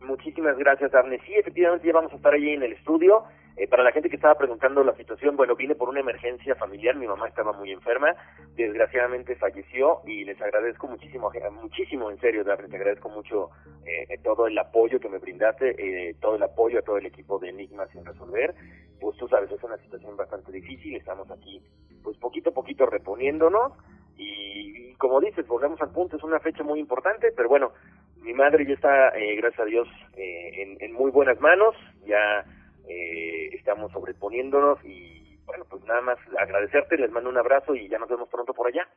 [0.00, 1.18] Muchísimas gracias, Arne.
[1.26, 3.24] Sí, efectivamente ya vamos a estar allí en el estudio.
[3.56, 6.96] Eh, para la gente que estaba preguntando la situación, bueno, vine por una emergencia familiar,
[6.96, 8.14] mi mamá estaba muy enferma,
[8.56, 13.50] desgraciadamente falleció y les agradezco muchísimo, eh, muchísimo en serio, Daphne, te agradezco mucho
[13.86, 17.38] eh, todo el apoyo que me brindaste, eh, todo el apoyo a todo el equipo
[17.38, 18.54] de Enigma sin resolver,
[19.00, 21.62] pues tú sabes, es una situación bastante difícil, estamos aquí
[22.02, 23.72] pues poquito a poquito reponiéndonos
[24.16, 27.72] y, como dices, volvemos al punto, es una fecha muy importante, pero bueno,
[28.20, 31.74] mi madre ya está, eh, gracias a Dios, eh, en, en muy buenas manos,
[32.06, 32.44] ya
[32.88, 37.98] eh, estamos sobreponiéndonos y bueno, pues nada más agradecerte, les mando un abrazo y ya
[37.98, 38.88] nos vemos pronto por allá.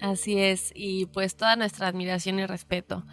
[0.00, 3.04] Así es, y pues toda nuestra admiración y respeto.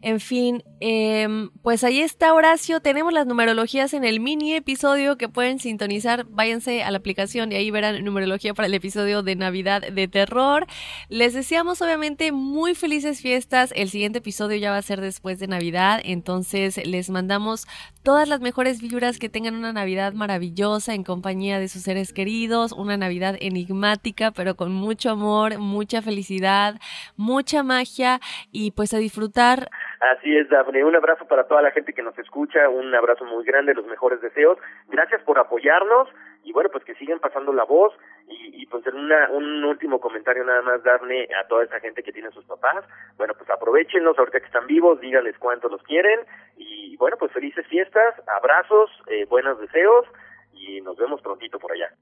[0.00, 1.26] En fin, eh,
[1.62, 2.80] pues ahí está Horacio.
[2.80, 6.24] Tenemos las numerologías en el mini episodio que pueden sintonizar.
[6.30, 10.68] Váyanse a la aplicación y ahí verán numerología para el episodio de Navidad de terror.
[11.08, 13.72] Les deseamos obviamente muy felices fiestas.
[13.74, 16.00] El siguiente episodio ya va a ser después de Navidad.
[16.04, 17.66] Entonces les mandamos
[18.04, 22.70] todas las mejores vibras que tengan una Navidad maravillosa en compañía de sus seres queridos.
[22.70, 26.80] Una Navidad enigmática, pero con mucho amor, mucha felicidad,
[27.16, 28.20] mucha magia
[28.52, 29.68] y pues a disfrutar.
[30.00, 30.84] Así es, Daphne.
[30.84, 34.20] Un abrazo para toda la gente que nos escucha, un abrazo muy grande, los mejores
[34.20, 34.58] deseos.
[34.88, 36.08] Gracias por apoyarnos
[36.44, 37.92] y bueno, pues que sigan pasando la voz
[38.28, 42.04] y, y pues en una, un último comentario nada más, Daphne, a toda esa gente
[42.04, 42.84] que tiene sus papás.
[43.16, 46.20] Bueno, pues aprovechenlos ahorita que están vivos, díganles cuánto los quieren
[46.56, 50.06] y bueno, pues felices fiestas, abrazos, eh, buenos deseos
[50.52, 51.94] y nos vemos prontito por allá.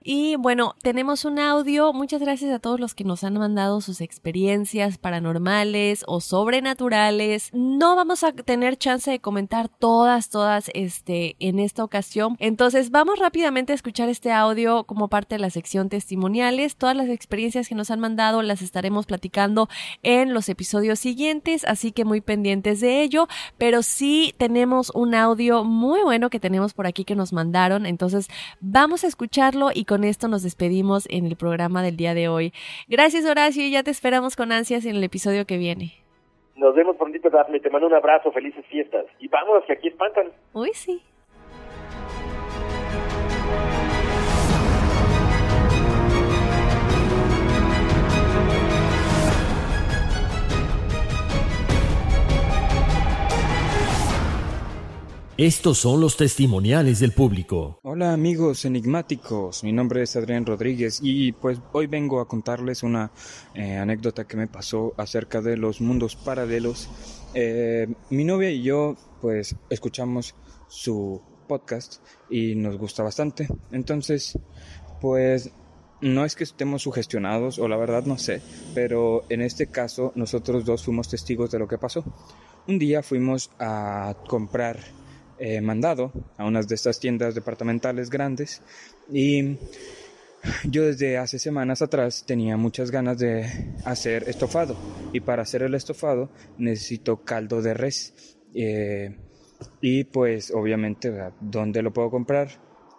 [0.00, 1.92] Y bueno, tenemos un audio.
[1.92, 7.50] Muchas gracias a todos los que nos han mandado sus experiencias paranormales o sobrenaturales.
[7.52, 12.36] No vamos a tener chance de comentar todas, todas este, en esta ocasión.
[12.38, 16.76] Entonces vamos rápidamente a escuchar este audio como parte de la sección testimoniales.
[16.76, 19.68] Todas las experiencias que nos han mandado las estaremos platicando
[20.04, 23.26] en los episodios siguientes, así que muy pendientes de ello.
[23.58, 27.77] Pero sí tenemos un audio muy bueno que tenemos por aquí que nos mandaron.
[27.86, 28.28] Entonces
[28.60, 32.52] vamos a escucharlo y con esto nos despedimos en el programa del día de hoy.
[32.88, 35.94] Gracias Horacio y ya te esperamos con ansias en el episodio que viene.
[36.56, 37.60] Nos vemos prontito, Daphne.
[37.60, 39.06] Te mando un abrazo, felices fiestas.
[39.20, 40.32] Y vamos, que aquí espantan.
[40.52, 41.00] Uy, sí.
[55.38, 57.78] Estos son los testimoniales del público.
[57.84, 63.12] Hola amigos enigmáticos, mi nombre es Adrián Rodríguez y pues hoy vengo a contarles una
[63.54, 66.90] eh, anécdota que me pasó acerca de los mundos paralelos.
[67.34, 70.34] Eh, mi novia y yo pues escuchamos
[70.66, 73.46] su podcast y nos gusta bastante.
[73.70, 74.36] Entonces
[75.00, 75.52] pues
[76.00, 78.42] no es que estemos sugestionados o la verdad no sé,
[78.74, 82.02] pero en este caso nosotros dos fuimos testigos de lo que pasó.
[82.66, 84.97] Un día fuimos a comprar
[85.38, 88.62] eh, mandado a unas de estas tiendas departamentales grandes
[89.12, 89.56] y
[90.64, 93.46] yo desde hace semanas atrás tenía muchas ganas de
[93.84, 94.76] hacer estofado
[95.12, 99.16] y para hacer el estofado necesito caldo de res eh,
[99.80, 102.48] y pues obviamente dónde lo puedo comprar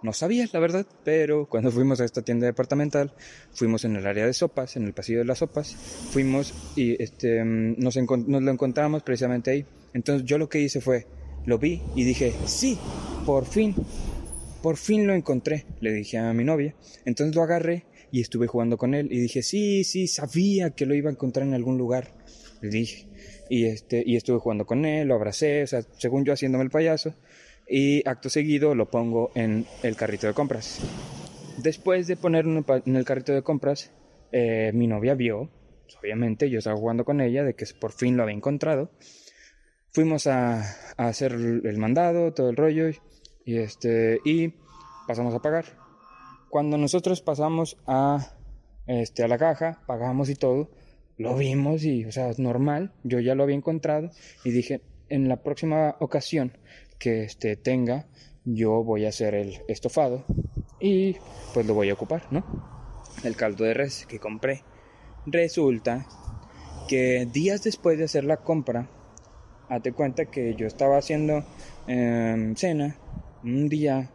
[0.02, 3.14] no sabía la verdad pero cuando fuimos a esta tienda departamental
[3.52, 5.76] fuimos en el área de sopas en el pasillo de las sopas
[6.12, 9.66] fuimos y este nos, nos lo encontramos precisamente ahí.
[9.94, 11.06] Entonces yo lo que hice fue
[11.50, 12.78] lo vi y dije, sí,
[13.26, 13.76] por fin,
[14.62, 16.76] por fin lo encontré, le dije a mi novia.
[17.06, 20.96] Entonces lo agarré y estuve jugando con él y dije, sí, sí, sabía que lo
[20.96, 22.14] iba a encontrar en algún lugar,
[22.62, 23.08] le dije.
[23.50, 26.70] Y, este, y estuve jugando con él, lo abracé, o sea, según yo haciéndome el
[26.70, 27.14] payaso.
[27.68, 30.80] Y acto seguido lo pongo en el carrito de compras.
[31.58, 33.92] Después de ponerlo en el carrito de compras,
[34.32, 35.50] eh, mi novia vio,
[36.00, 38.92] obviamente yo estaba jugando con ella, de que por fin lo había encontrado.
[39.92, 40.64] Fuimos a,
[40.98, 42.90] hacer el mandado, todo el rollo,
[43.46, 44.54] y, este, y
[45.08, 45.66] pasamos a pagar.
[46.50, 48.36] Cuando nosotros pasamos a,
[48.88, 50.70] este, a la caja, pagamos y todo,
[51.18, 54.10] lo vimos y, o sea, normal, yo ya lo había encontrado
[54.44, 56.58] y dije, en la próxima ocasión
[56.98, 58.08] que este, tenga,
[58.46, 60.26] yo voy a hacer el estofado
[60.80, 61.18] y
[61.54, 62.46] pues lo voy a ocupar, ¿no?
[63.24, 64.64] El caldo de res que compré.
[65.26, 66.08] Resulta
[66.88, 68.90] que días después de hacer la compra,
[69.70, 71.44] Hazte cuenta que yo estaba haciendo
[71.88, 72.96] em, cena
[73.44, 74.10] un día,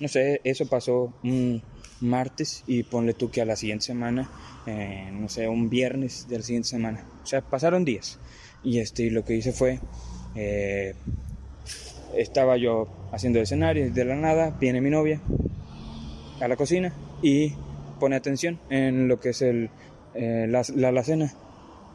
[0.00, 1.62] no sé, eso pasó un
[2.00, 4.30] martes y ponle tú que a la siguiente semana,
[4.66, 7.04] eh, no sé, un viernes de la siguiente semana.
[7.22, 8.18] O sea, pasaron días.
[8.62, 9.80] Y este, lo que hice fue,
[10.34, 10.94] eh,
[12.16, 15.20] estaba yo haciendo escenario de la nada viene mi novia
[16.40, 17.54] a la cocina y
[17.98, 19.70] pone atención en lo que es el,
[20.14, 21.32] eh, la, la, la cena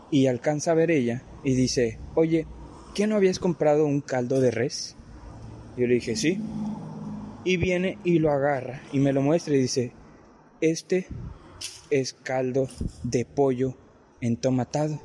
[0.10, 2.46] y alcanza a ver ella y dice, oye,
[2.94, 4.96] ¿qué no habías comprado un caldo de res?
[5.78, 6.39] Yo le dije, sí.
[7.44, 9.94] Y viene y lo agarra y me lo muestra y dice,
[10.60, 11.08] este
[11.89, 12.68] es caldo
[13.04, 13.76] de pollo
[14.20, 15.00] entomatado.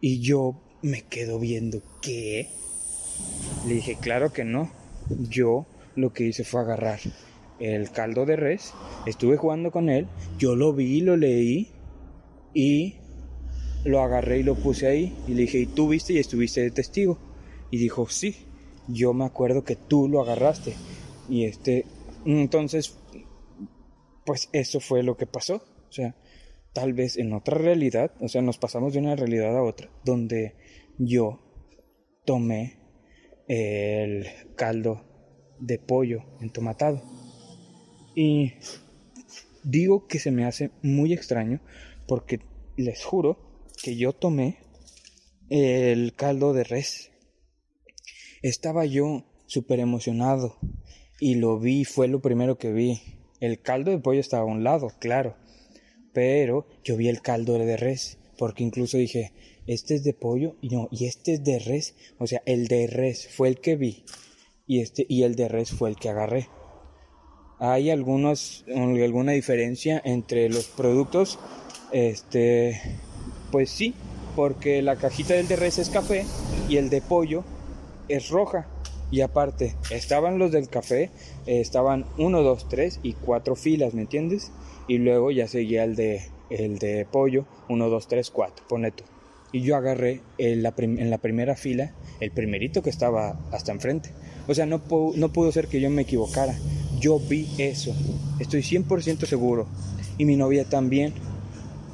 [0.00, 2.48] Y yo me quedo viendo, ¿qué?
[3.66, 4.70] Le dije, claro que no.
[5.28, 6.98] Yo lo que hice fue agarrar
[7.60, 8.74] el caldo de res,
[9.06, 11.70] estuve jugando con él, yo lo vi, lo leí
[12.54, 12.96] y
[13.84, 16.70] lo agarré y lo puse ahí y le dije, ¿y tú viste y estuviste de
[16.70, 17.18] testigo?
[17.70, 18.36] Y dijo, sí,
[18.88, 20.74] yo me acuerdo que tú lo agarraste.
[21.28, 21.86] Y este,
[22.24, 22.98] entonces,
[24.24, 25.56] pues eso fue lo que pasó.
[25.88, 26.16] O sea,
[26.72, 30.54] tal vez en otra realidad, o sea, nos pasamos de una realidad a otra, donde
[30.98, 31.40] yo
[32.24, 32.78] tomé
[33.48, 34.26] el
[34.56, 35.04] caldo
[35.60, 37.02] de pollo entomatado.
[38.14, 38.52] Y
[39.64, 41.60] digo que se me hace muy extraño
[42.06, 42.40] porque
[42.76, 43.51] les juro
[43.82, 44.58] que yo tomé
[45.50, 47.10] el caldo de res.
[48.42, 50.56] Estaba yo súper emocionado
[51.20, 53.02] y lo vi, fue lo primero que vi.
[53.40, 55.36] El caldo de pollo estaba a un lado, claro,
[56.12, 59.32] pero yo vi el caldo de res, porque incluso dije,
[59.66, 62.86] este es de pollo y no, y este es de res, o sea, el de
[62.86, 64.04] res fue el que vi
[64.66, 66.48] y este y el de res fue el que agarré.
[67.58, 71.38] Hay algunos alguna diferencia entre los productos
[71.92, 72.80] este
[73.52, 73.94] pues sí,
[74.34, 76.24] porque la cajita del de res es café
[76.68, 77.44] y el de pollo
[78.08, 78.66] es roja.
[79.10, 81.10] Y aparte, estaban los del café,
[81.46, 84.50] eh, estaban uno, dos, tres y cuatro filas, ¿me entiendes?
[84.88, 89.04] Y luego ya seguía el de, el de pollo, uno, dos, tres, cuatro, pone tú.
[89.52, 94.10] Y yo agarré en la, en la primera fila el primerito que estaba hasta enfrente.
[94.48, 94.80] O sea, no,
[95.14, 96.54] no pudo ser que yo me equivocara.
[96.98, 97.94] Yo vi eso.
[98.38, 99.66] Estoy 100% seguro.
[100.16, 101.12] Y mi novia también.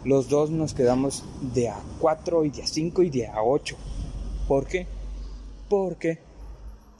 [0.05, 1.25] Los dos nos quedamos
[1.55, 3.77] de a 4 y de a 5 y de a 8.
[4.47, 4.87] ¿Por qué?
[5.69, 6.21] Porque,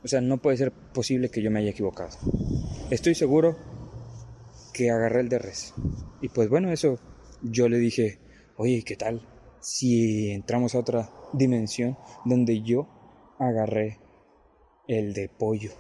[0.05, 2.11] o sea, no puede ser posible que yo me haya equivocado.
[2.91, 3.57] Estoy seguro
[4.73, 5.75] que agarré el de res.
[6.21, 6.99] Y pues bueno, eso
[7.43, 8.19] yo le dije,
[8.57, 9.23] oye, ¿qué tal
[9.61, 12.89] si entramos a otra dimensión donde yo
[13.39, 13.99] agarré
[14.89, 15.71] el de pollo?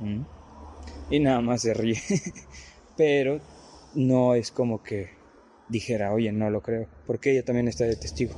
[0.00, 0.22] ¿Mm?
[1.10, 2.00] Y nada más se ríe.
[2.96, 3.40] Pero
[3.94, 5.17] no es como que
[5.68, 8.34] dijera, oye, no lo creo, porque ella también está de testigo.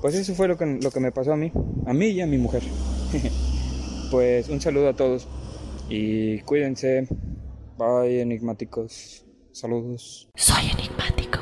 [0.00, 1.52] Pues eso fue lo que, lo que me pasó a mí,
[1.86, 2.62] a mí y a mi mujer.
[4.10, 5.28] pues un saludo a todos
[5.88, 7.06] y cuídense.
[7.78, 9.24] Bye, enigmáticos.
[9.52, 10.28] Saludos.
[10.34, 11.41] Soy enigmático.